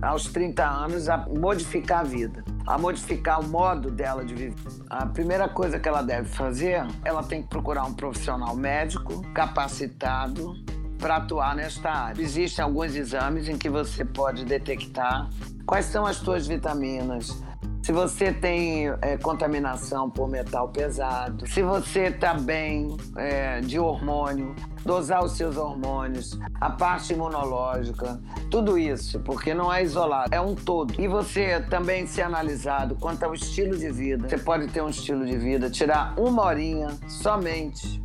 aos 0.01 0.25
30 0.27 0.65
anos, 0.65 1.09
a 1.09 1.19
modificar 1.29 2.01
a 2.01 2.05
vida, 2.05 2.45
a 2.67 2.79
modificar 2.79 3.41
o 3.41 3.49
modo 3.49 3.91
dela 3.91 4.25
de 4.25 4.35
viver. 4.35 4.55
A 4.89 5.07
primeira 5.07 5.49
coisa 5.49 5.79
que 5.79 5.89
ela 5.89 6.03
deve 6.03 6.29
fazer, 6.29 6.87
ela 7.05 7.23
tem 7.23 7.43
que 7.43 7.49
procurar 7.49 7.85
um 7.85 7.95
profissional 7.95 8.55
médico 8.55 9.23
capacitado 9.33 10.55
para 10.99 11.17
atuar 11.17 11.55
nesta 11.55 11.91
área. 11.91 12.21
Existem 12.21 12.65
alguns 12.65 12.95
exames 12.95 13.49
em 13.49 13.57
que 13.57 13.69
você 13.69 14.05
pode 14.05 14.45
detectar 14.45 15.29
quais 15.67 15.87
são 15.87 16.07
as 16.07 16.17
suas 16.17 16.47
vitaminas, 16.47 17.43
se 17.88 17.92
você 17.92 18.31
tem 18.31 18.88
é, 19.01 19.16
contaminação 19.16 20.11
por 20.11 20.29
metal 20.29 20.68
pesado, 20.68 21.48
se 21.48 21.62
você 21.62 22.09
está 22.09 22.35
bem 22.35 22.94
é, 23.16 23.62
de 23.62 23.79
hormônio, 23.79 24.55
dosar 24.85 25.24
os 25.24 25.33
seus 25.33 25.57
hormônios, 25.57 26.38
a 26.61 26.68
parte 26.68 27.14
imunológica, 27.14 28.20
tudo 28.51 28.77
isso, 28.77 29.20
porque 29.20 29.55
não 29.55 29.72
é 29.72 29.83
isolado, 29.83 30.29
é 30.35 30.38
um 30.38 30.55
todo. 30.55 31.01
E 31.01 31.09
você 31.09 31.62
também 31.62 32.07
ser 32.07 32.20
analisado 32.20 32.94
quanto 32.96 33.22
ao 33.22 33.33
estilo 33.33 33.74
de 33.74 33.90
vida. 33.90 34.29
Você 34.29 34.37
pode 34.37 34.66
ter 34.66 34.83
um 34.83 34.90
estilo 34.90 35.24
de 35.24 35.38
vida, 35.38 35.70
tirar 35.70 36.12
uma 36.18 36.44
horinha 36.44 36.88
somente, 37.09 38.03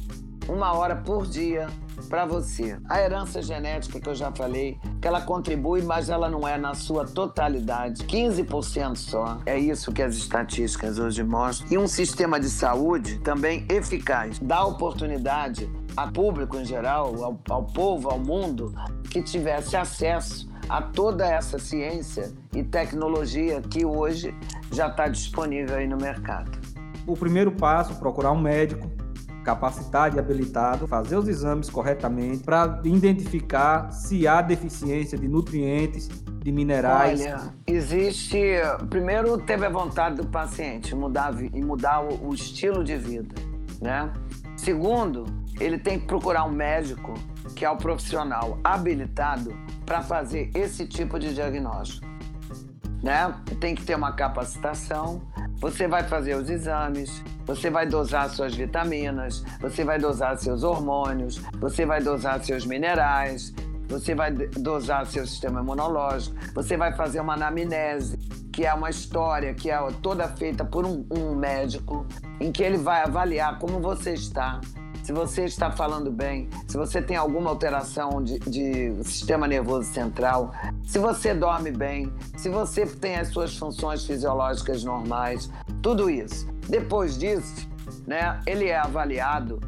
uma 0.47 0.71
hora 0.71 0.95
por 0.95 1.27
dia 1.27 1.67
para 2.07 2.25
você. 2.25 2.77
A 2.89 3.01
herança 3.01 3.41
genética 3.41 3.99
que 3.99 4.07
eu 4.07 4.15
já 4.15 4.31
falei, 4.31 4.79
ela 5.07 5.21
contribui, 5.21 5.81
mas 5.81 6.09
ela 6.09 6.29
não 6.29 6.47
é 6.47 6.57
na 6.57 6.73
sua 6.73 7.05
totalidade, 7.05 8.03
15% 8.03 8.95
só. 8.95 9.39
É 9.45 9.57
isso 9.57 9.91
que 9.91 10.01
as 10.01 10.15
estatísticas 10.15 10.99
hoje 10.99 11.23
mostram. 11.23 11.67
E 11.71 11.77
um 11.77 11.87
sistema 11.87 12.39
de 12.39 12.49
saúde 12.49 13.19
também 13.19 13.65
eficaz, 13.69 14.39
dá 14.39 14.63
oportunidade 14.65 15.69
a 15.95 16.07
público 16.07 16.57
em 16.57 16.65
geral, 16.65 17.23
ao, 17.23 17.39
ao 17.49 17.63
povo, 17.63 18.09
ao 18.09 18.19
mundo, 18.19 18.73
que 19.09 19.21
tivesse 19.21 19.75
acesso 19.75 20.51
a 20.69 20.81
toda 20.81 21.25
essa 21.25 21.59
ciência 21.59 22.33
e 22.53 22.63
tecnologia 22.63 23.61
que 23.61 23.85
hoje 23.85 24.33
já 24.71 24.87
está 24.87 25.07
disponível 25.07 25.75
aí 25.77 25.87
no 25.87 25.97
mercado. 25.97 26.51
O 27.05 27.15
primeiro 27.15 27.51
passo, 27.51 27.95
procurar 27.95 28.31
um 28.31 28.39
médico 28.39 28.89
capacitado 29.43 30.15
e 30.15 30.19
habilitado, 30.19 30.87
fazer 30.87 31.17
os 31.17 31.27
exames 31.27 31.69
corretamente 31.69 32.43
para 32.43 32.81
identificar 32.83 33.91
se 33.91 34.27
há 34.27 34.41
deficiência 34.41 35.17
de 35.17 35.27
nutrientes, 35.27 36.09
de 36.43 36.51
minerais. 36.51 37.21
Olha, 37.21 37.53
existe. 37.67 38.41
Primeiro, 38.89 39.37
teve 39.37 39.65
a 39.65 39.69
vontade 39.69 40.15
do 40.15 40.27
paciente 40.27 40.95
mudar 40.95 41.33
e 41.41 41.61
mudar 41.61 42.01
o, 42.01 42.29
o 42.29 42.33
estilo 42.33 42.83
de 42.83 42.97
vida, 42.97 43.35
né? 43.81 44.11
Segundo, 44.55 45.25
ele 45.59 45.77
tem 45.77 45.99
que 45.99 46.05
procurar 46.05 46.45
um 46.45 46.51
médico 46.51 47.13
que 47.55 47.65
é 47.65 47.69
o 47.69 47.77
profissional 47.77 48.57
habilitado 48.63 49.53
para 49.85 50.01
fazer 50.01 50.49
esse 50.55 50.87
tipo 50.87 51.19
de 51.19 51.33
diagnóstico, 51.33 52.07
né? 53.01 53.35
Tem 53.59 53.75
que 53.75 53.83
ter 53.83 53.95
uma 53.95 54.13
capacitação. 54.13 55.21
Você 55.63 55.87
vai 55.87 56.03
fazer 56.03 56.35
os 56.35 56.49
exames, 56.49 57.23
você 57.45 57.69
vai 57.69 57.87
dosar 57.87 58.29
suas 58.29 58.53
vitaminas, 58.53 59.45
você 59.61 59.85
vai 59.85 59.97
dosar 59.97 60.37
seus 60.37 60.61
hormônios, 60.61 61.41
você 61.57 61.85
vai 61.85 62.03
dosar 62.03 62.43
seus 62.43 62.65
minerais, 62.65 63.53
você 63.87 64.13
vai 64.13 64.29
dosar 64.33 65.05
seu 65.05 65.25
sistema 65.25 65.61
imunológico, 65.61 66.35
você 66.53 66.75
vai 66.75 66.91
fazer 66.91 67.21
uma 67.21 67.35
anamnese, 67.35 68.17
que 68.51 68.65
é 68.65 68.73
uma 68.73 68.89
história 68.89 69.53
que 69.53 69.71
é 69.71 69.79
toda 70.01 70.27
feita 70.27 70.65
por 70.65 70.85
um, 70.85 71.05
um 71.09 71.33
médico, 71.33 72.05
em 72.41 72.51
que 72.51 72.61
ele 72.61 72.77
vai 72.77 73.01
avaliar 73.01 73.57
como 73.57 73.79
você 73.79 74.15
está, 74.15 74.59
se 75.03 75.11
você 75.11 75.43
está 75.43 75.69
falando 75.69 76.09
bem, 76.09 76.49
se 76.65 76.77
você 76.77 77.01
tem 77.01 77.17
alguma 77.17 77.49
alteração 77.49 78.23
de, 78.23 78.39
de, 78.39 79.03
sistema 79.03 79.45
nervoso 79.45 79.91
central, 79.91 80.53
se 80.85 80.97
você 80.97 81.33
dorme 81.33 81.71
bem, 81.71 82.11
se 82.37 82.47
você 82.47 82.85
tem 82.85 83.17
as 83.17 83.27
suas 83.27 83.55
funções 83.57 84.05
fisiológicas 84.05 84.83
normais, 84.83 85.51
tudo 85.81 86.09
isso. 86.09 86.47
Depois 86.69 87.17
disso, 87.17 87.67
né, 88.07 88.39
ele 88.47 88.67
é 88.67 88.77
avaliado 88.77 89.59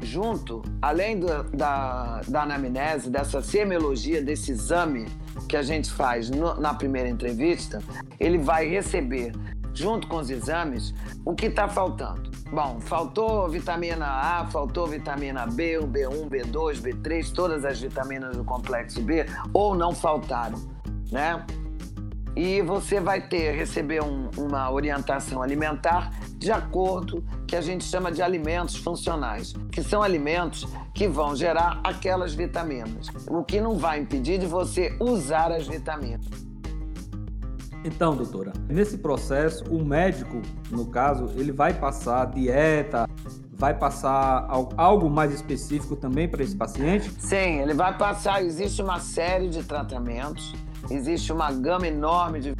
junto, 0.00 0.62
além 0.80 1.18
do, 1.18 1.42
da, 1.44 2.20
da 2.28 2.42
anamnese, 2.42 3.10
dessa 3.10 3.42
semiologia, 3.42 4.22
desse 4.22 4.52
exame 4.52 5.06
que 5.48 5.56
a 5.56 5.62
gente 5.62 5.90
faz 5.90 6.30
no, 6.30 6.54
na 6.60 6.72
primeira 6.74 7.08
entrevista, 7.08 7.82
ele 8.20 8.38
vai 8.38 8.68
receber, 8.68 9.32
junto 9.74 10.06
com 10.06 10.16
os 10.16 10.30
exames, 10.30 10.94
o 11.24 11.34
que 11.34 11.46
está 11.46 11.68
faltando. 11.68 12.30
Bom, 12.50 12.78
faltou 12.80 13.48
vitamina 13.48 14.06
A, 14.06 14.46
faltou 14.46 14.86
vitamina 14.86 15.46
B, 15.46 15.78
o 15.78 15.88
B1, 15.88 16.28
B2, 16.28 16.80
B3, 16.80 17.32
todas 17.32 17.64
as 17.64 17.80
vitaminas 17.80 18.36
do 18.36 18.44
complexo 18.44 19.02
B, 19.02 19.26
ou 19.52 19.74
não 19.74 19.92
faltaram, 19.92 20.58
né? 21.10 21.44
E 22.36 22.62
você 22.62 23.00
vai 23.00 23.20
ter, 23.28 23.54
receber 23.54 24.02
um, 24.02 24.28
uma 24.36 24.70
orientação 24.70 25.40
alimentar 25.40 26.10
de 26.36 26.50
acordo 26.50 27.24
que 27.46 27.54
a 27.54 27.60
gente 27.60 27.84
chama 27.84 28.10
de 28.10 28.20
alimentos 28.22 28.76
funcionais, 28.76 29.52
que 29.70 29.82
são 29.82 30.02
alimentos 30.02 30.66
que 30.92 31.06
vão 31.06 31.34
gerar 31.34 31.80
aquelas 31.84 32.34
vitaminas, 32.34 33.08
o 33.28 33.42
que 33.44 33.60
não 33.60 33.76
vai 33.78 34.00
impedir 34.00 34.38
de 34.38 34.46
você 34.46 34.96
usar 35.00 35.52
as 35.52 35.66
vitaminas. 35.66 36.43
Então, 37.84 38.16
doutora, 38.16 38.50
nesse 38.66 38.96
processo, 38.96 39.62
o 39.64 39.84
médico, 39.84 40.40
no 40.70 40.86
caso, 40.86 41.26
ele 41.36 41.52
vai 41.52 41.74
passar 41.74 42.24
dieta, 42.26 43.06
vai 43.52 43.74
passar 43.74 44.48
algo 44.76 45.10
mais 45.10 45.32
específico 45.32 45.94
também 45.94 46.26
para 46.26 46.42
esse 46.42 46.56
paciente? 46.56 47.12
Sim, 47.18 47.60
ele 47.60 47.74
vai 47.74 47.96
passar. 47.96 48.42
Existe 48.42 48.80
uma 48.80 49.00
série 49.00 49.48
de 49.48 49.62
tratamentos, 49.62 50.54
existe 50.90 51.30
uma 51.30 51.52
gama 51.52 51.86
enorme 51.86 52.40
de 52.40 52.54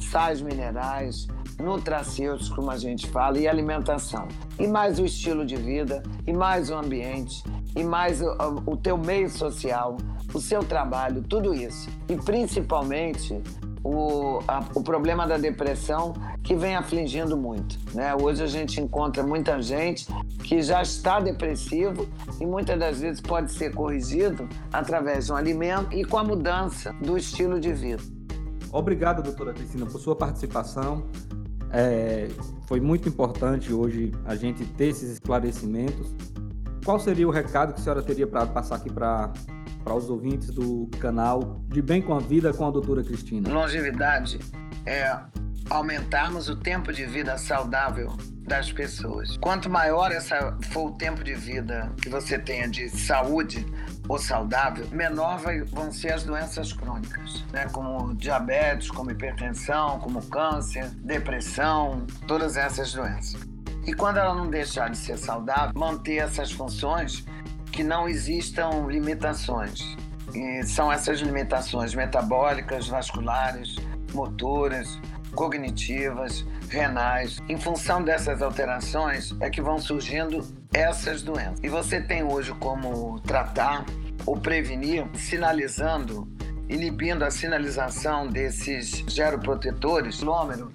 sais 0.00 0.42
minerais, 0.42 1.28
nutracêuticos, 1.60 2.48
como 2.48 2.72
a 2.72 2.76
gente 2.76 3.08
fala, 3.08 3.38
e 3.38 3.46
alimentação. 3.46 4.26
E 4.58 4.66
mais 4.66 4.98
o 4.98 5.04
estilo 5.04 5.46
de 5.46 5.56
vida, 5.56 6.02
e 6.26 6.32
mais 6.32 6.70
o 6.70 6.74
ambiente, 6.74 7.44
e 7.76 7.84
mais 7.84 8.20
o, 8.20 8.36
o 8.66 8.76
teu 8.76 8.98
meio 8.98 9.30
social, 9.30 9.96
o 10.34 10.40
seu 10.40 10.62
trabalho, 10.64 11.22
tudo 11.22 11.54
isso. 11.54 11.88
E 12.08 12.16
principalmente 12.16 13.40
o, 13.84 14.40
a, 14.46 14.64
o 14.74 14.82
problema 14.82 15.26
da 15.26 15.36
depressão 15.36 16.14
que 16.42 16.54
vem 16.54 16.74
afligindo 16.76 17.36
muito. 17.36 17.78
Né? 17.94 18.14
Hoje 18.14 18.42
a 18.42 18.46
gente 18.46 18.80
encontra 18.80 19.22
muita 19.22 19.60
gente 19.60 20.06
que 20.44 20.62
já 20.62 20.82
está 20.82 21.20
depressivo 21.20 22.08
e 22.40 22.46
muitas 22.46 22.78
das 22.78 23.00
vezes 23.00 23.20
pode 23.20 23.52
ser 23.52 23.74
corrigido 23.74 24.48
através 24.72 25.26
de 25.26 25.32
um 25.32 25.36
alimento 25.36 25.92
e 25.92 26.04
com 26.04 26.18
a 26.18 26.24
mudança 26.24 26.92
do 27.00 27.16
estilo 27.16 27.58
de 27.58 27.72
vida. 27.72 28.02
Obrigado, 28.72 29.22
doutora 29.22 29.52
Cristina, 29.52 29.84
por 29.84 30.00
sua 30.00 30.16
participação. 30.16 31.04
É, 31.70 32.28
foi 32.66 32.80
muito 32.80 33.08
importante 33.08 33.72
hoje 33.72 34.12
a 34.24 34.34
gente 34.34 34.64
ter 34.64 34.88
esses 34.88 35.10
esclarecimentos. 35.10 36.14
Qual 36.84 36.98
seria 36.98 37.28
o 37.28 37.30
recado 37.30 37.74
que 37.74 37.80
a 37.80 37.82
senhora 37.82 38.02
teria 38.02 38.26
para 38.26 38.46
passar 38.46 38.76
aqui 38.76 38.90
para 38.90 39.32
para 39.82 39.94
os 39.94 40.08
ouvintes 40.08 40.50
do 40.50 40.88
canal 40.98 41.60
De 41.68 41.82
Bem 41.82 42.00
com 42.00 42.14
a 42.14 42.20
Vida 42.20 42.52
com 42.52 42.66
a 42.66 42.70
doutora 42.70 43.02
Cristina? 43.02 43.52
Longevidade 43.52 44.38
é 44.86 45.18
aumentarmos 45.70 46.48
o 46.48 46.56
tempo 46.56 46.92
de 46.92 47.06
vida 47.06 47.36
saudável 47.38 48.12
das 48.46 48.70
pessoas. 48.72 49.36
Quanto 49.38 49.70
maior 49.70 50.10
essa 50.10 50.56
for 50.70 50.90
o 50.90 50.92
tempo 50.92 51.22
de 51.22 51.34
vida 51.34 51.92
que 52.02 52.08
você 52.08 52.38
tenha 52.38 52.68
de 52.68 52.88
saúde 52.88 53.64
ou 54.08 54.18
saudável, 54.18 54.86
menor 54.90 55.38
vai, 55.38 55.62
vão 55.62 55.92
ser 55.92 56.12
as 56.12 56.24
doenças 56.24 56.72
crônicas, 56.72 57.44
né? 57.52 57.66
como 57.72 58.14
diabetes, 58.14 58.90
como 58.90 59.10
hipertensão, 59.10 59.98
como 60.00 60.20
câncer, 60.26 60.90
depressão, 60.96 62.04
todas 62.26 62.56
essas 62.56 62.92
doenças. 62.92 63.40
E 63.86 63.94
quando 63.94 64.18
ela 64.18 64.34
não 64.34 64.48
deixar 64.48 64.90
de 64.90 64.96
ser 64.96 65.16
saudável, 65.16 65.72
manter 65.74 66.16
essas 66.16 66.52
funções, 66.52 67.24
que 67.72 67.82
não 67.82 68.06
existam 68.06 68.86
limitações. 68.86 69.96
E 70.34 70.62
são 70.64 70.92
essas 70.92 71.20
limitações 71.20 71.94
metabólicas, 71.94 72.86
vasculares, 72.86 73.76
motoras, 74.14 75.00
cognitivas, 75.34 76.46
renais. 76.68 77.38
Em 77.48 77.58
função 77.58 78.02
dessas 78.02 78.42
alterações 78.42 79.34
é 79.40 79.50
que 79.50 79.60
vão 79.60 79.78
surgindo 79.78 80.46
essas 80.72 81.22
doenças. 81.22 81.58
E 81.62 81.68
você 81.68 82.00
tem 82.00 82.22
hoje 82.22 82.52
como 82.54 83.18
tratar 83.20 83.84
ou 84.26 84.38
prevenir 84.38 85.06
sinalizando, 85.14 86.28
inibindo 86.68 87.24
a 87.24 87.30
sinalização 87.30 88.26
desses 88.26 89.02
geroprotetores. 89.08 90.16
O 90.16 90.20
telômero 90.20 90.72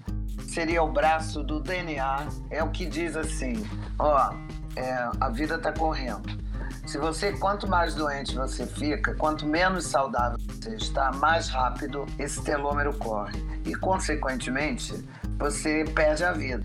seria 0.48 0.84
o 0.84 0.92
braço 0.92 1.44
do 1.44 1.60
DNA, 1.60 2.28
é 2.50 2.64
o 2.64 2.70
que 2.70 2.86
diz 2.86 3.16
assim, 3.16 3.64
ó, 3.98 4.34
é, 4.76 5.10
a 5.20 5.30
vida 5.30 5.56
está 5.56 5.72
correndo 5.72 6.47
se 6.88 6.98
você, 6.98 7.34
quanto 7.34 7.68
mais 7.68 7.94
doente 7.94 8.34
você 8.34 8.66
fica, 8.66 9.14
quanto 9.16 9.46
menos 9.46 9.86
saudável 9.86 10.38
você 10.48 10.76
está, 10.76 11.12
mais 11.12 11.50
rápido 11.50 12.06
esse 12.18 12.42
telômero 12.42 12.98
corre. 12.98 13.46
E, 13.66 13.76
consequentemente, 13.76 14.94
você 15.38 15.84
perde 15.94 16.24
a 16.24 16.32
vida. 16.32 16.64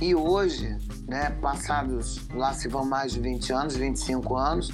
E 0.00 0.12
hoje, 0.14 0.76
né, 1.06 1.30
passados 1.40 2.28
lá 2.34 2.52
se 2.52 2.66
vão 2.66 2.84
mais 2.84 3.12
de 3.12 3.20
20 3.20 3.52
anos, 3.52 3.76
25 3.76 4.36
anos, 4.36 4.72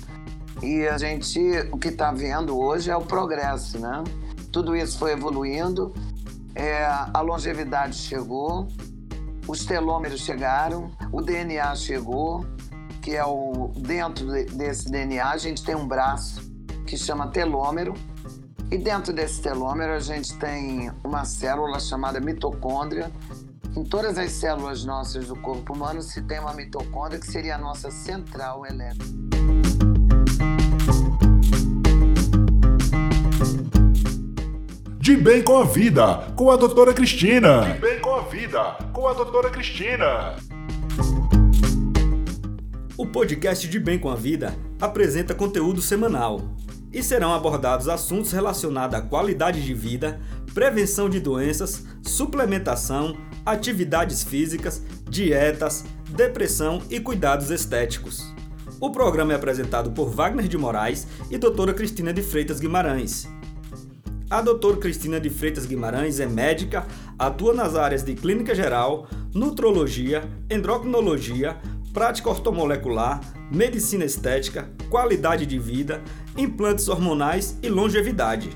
e 0.62 0.88
a 0.88 0.96
gente, 0.96 1.38
o 1.70 1.76
que 1.76 1.88
está 1.88 2.10
vendo 2.10 2.58
hoje 2.58 2.90
é 2.90 2.96
o 2.96 3.02
progresso, 3.02 3.78
né? 3.78 4.02
tudo 4.50 4.74
isso 4.74 4.98
foi 4.98 5.12
evoluindo, 5.12 5.92
é, 6.54 6.86
a 6.86 7.20
longevidade 7.20 7.94
chegou, 7.98 8.66
os 9.46 9.66
telômeros 9.66 10.22
chegaram, 10.22 10.90
o 11.12 11.20
DNA 11.20 11.74
chegou, 11.74 12.46
que 13.06 13.14
é 13.14 13.24
o 13.24 13.70
dentro 13.76 14.26
desse 14.26 14.90
DNA 14.90 15.30
a 15.30 15.36
gente 15.36 15.62
tem 15.62 15.76
um 15.76 15.86
braço 15.86 16.42
que 16.88 16.98
chama 16.98 17.28
telômero 17.28 17.94
e 18.68 18.76
dentro 18.76 19.12
desse 19.12 19.40
telômero 19.40 19.92
a 19.92 20.00
gente 20.00 20.36
tem 20.38 20.90
uma 21.04 21.24
célula 21.24 21.78
chamada 21.78 22.18
mitocôndria. 22.18 23.12
Em 23.76 23.84
todas 23.84 24.18
as 24.18 24.32
células 24.32 24.84
nossas 24.84 25.28
do 25.28 25.36
corpo 25.36 25.72
humano 25.72 26.02
se 26.02 26.20
tem 26.22 26.40
uma 26.40 26.52
mitocôndria 26.52 27.20
que 27.20 27.28
seria 27.28 27.54
a 27.54 27.58
nossa 27.58 27.92
central 27.92 28.66
elétrica. 28.66 29.04
De 34.98 35.16
Bem 35.16 35.44
com 35.44 35.58
a 35.58 35.64
Vida, 35.64 36.32
com 36.34 36.50
a 36.50 36.56
doutora 36.56 36.92
Cristina. 36.92 37.72
De 37.72 37.78
Bem 37.78 38.00
com 38.00 38.16
a 38.16 38.22
Vida, 38.22 38.76
com 38.92 39.06
a 39.06 39.12
doutora 39.12 39.48
Cristina. 39.50 40.34
O 42.98 43.04
podcast 43.04 43.68
De 43.68 43.78
Bem 43.78 43.98
com 43.98 44.08
a 44.08 44.14
Vida 44.14 44.56
apresenta 44.80 45.34
conteúdo 45.34 45.82
semanal 45.82 46.40
e 46.90 47.02
serão 47.02 47.34
abordados 47.34 47.90
assuntos 47.90 48.32
relacionados 48.32 48.98
à 48.98 49.02
qualidade 49.02 49.62
de 49.62 49.74
vida, 49.74 50.18
prevenção 50.54 51.10
de 51.10 51.20
doenças, 51.20 51.84
suplementação, 52.02 53.14
atividades 53.44 54.24
físicas, 54.24 54.82
dietas, 55.10 55.84
depressão 56.08 56.80
e 56.88 56.98
cuidados 56.98 57.50
estéticos. 57.50 58.32
O 58.80 58.90
programa 58.90 59.34
é 59.34 59.36
apresentado 59.36 59.90
por 59.90 60.08
Wagner 60.08 60.48
de 60.48 60.56
Moraes 60.56 61.06
e 61.30 61.36
doutora 61.36 61.74
Cristina 61.74 62.14
de 62.14 62.22
Freitas 62.22 62.58
Guimarães. 62.58 63.28
A 64.30 64.40
doutora 64.40 64.78
Cristina 64.78 65.20
de 65.20 65.28
Freitas 65.28 65.66
Guimarães 65.66 66.18
é 66.18 66.26
médica, 66.26 66.86
atua 67.18 67.52
nas 67.52 67.76
áreas 67.76 68.02
de 68.02 68.14
clínica 68.14 68.54
geral, 68.54 69.06
nutrologia, 69.34 70.24
endocrinologia, 70.50 71.60
prática 71.96 72.28
ortomolecular, 72.28 73.22
medicina 73.50 74.04
estética, 74.04 74.68
qualidade 74.90 75.46
de 75.46 75.58
vida, 75.58 76.02
implantes 76.36 76.90
hormonais 76.90 77.58
e 77.62 77.70
longevidade. 77.70 78.50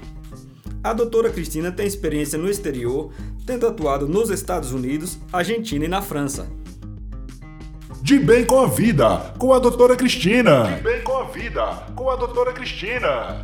A 0.85 0.93
doutora 0.93 1.31
Cristina 1.31 1.73
tem 1.73 1.87
experiência 1.87 2.39
no 2.39 2.51
exterior, 2.51 3.11
tendo 3.47 3.67
atuado 3.67 4.07
nos 4.07 4.29
Estados 4.29 4.73
Unidos, 4.73 5.19
Argentina 5.33 5.87
e 5.87 5.89
na 5.89 6.03
França. 6.03 6.49
De 8.03 8.19
bem 8.19 8.45
com 8.45 8.61
a 8.61 8.67
vida, 8.67 9.33
com 9.39 9.55
a 9.55 9.59
doutora 9.59 9.97
Cristina. 9.97 10.77
De 10.77 10.83
bem 10.83 11.03
com 11.03 11.17
a 11.17 11.25
vida, 11.25 11.65
com 11.97 12.11
a 12.11 12.17
doutora 12.17 12.53
Cristina. 12.53 13.43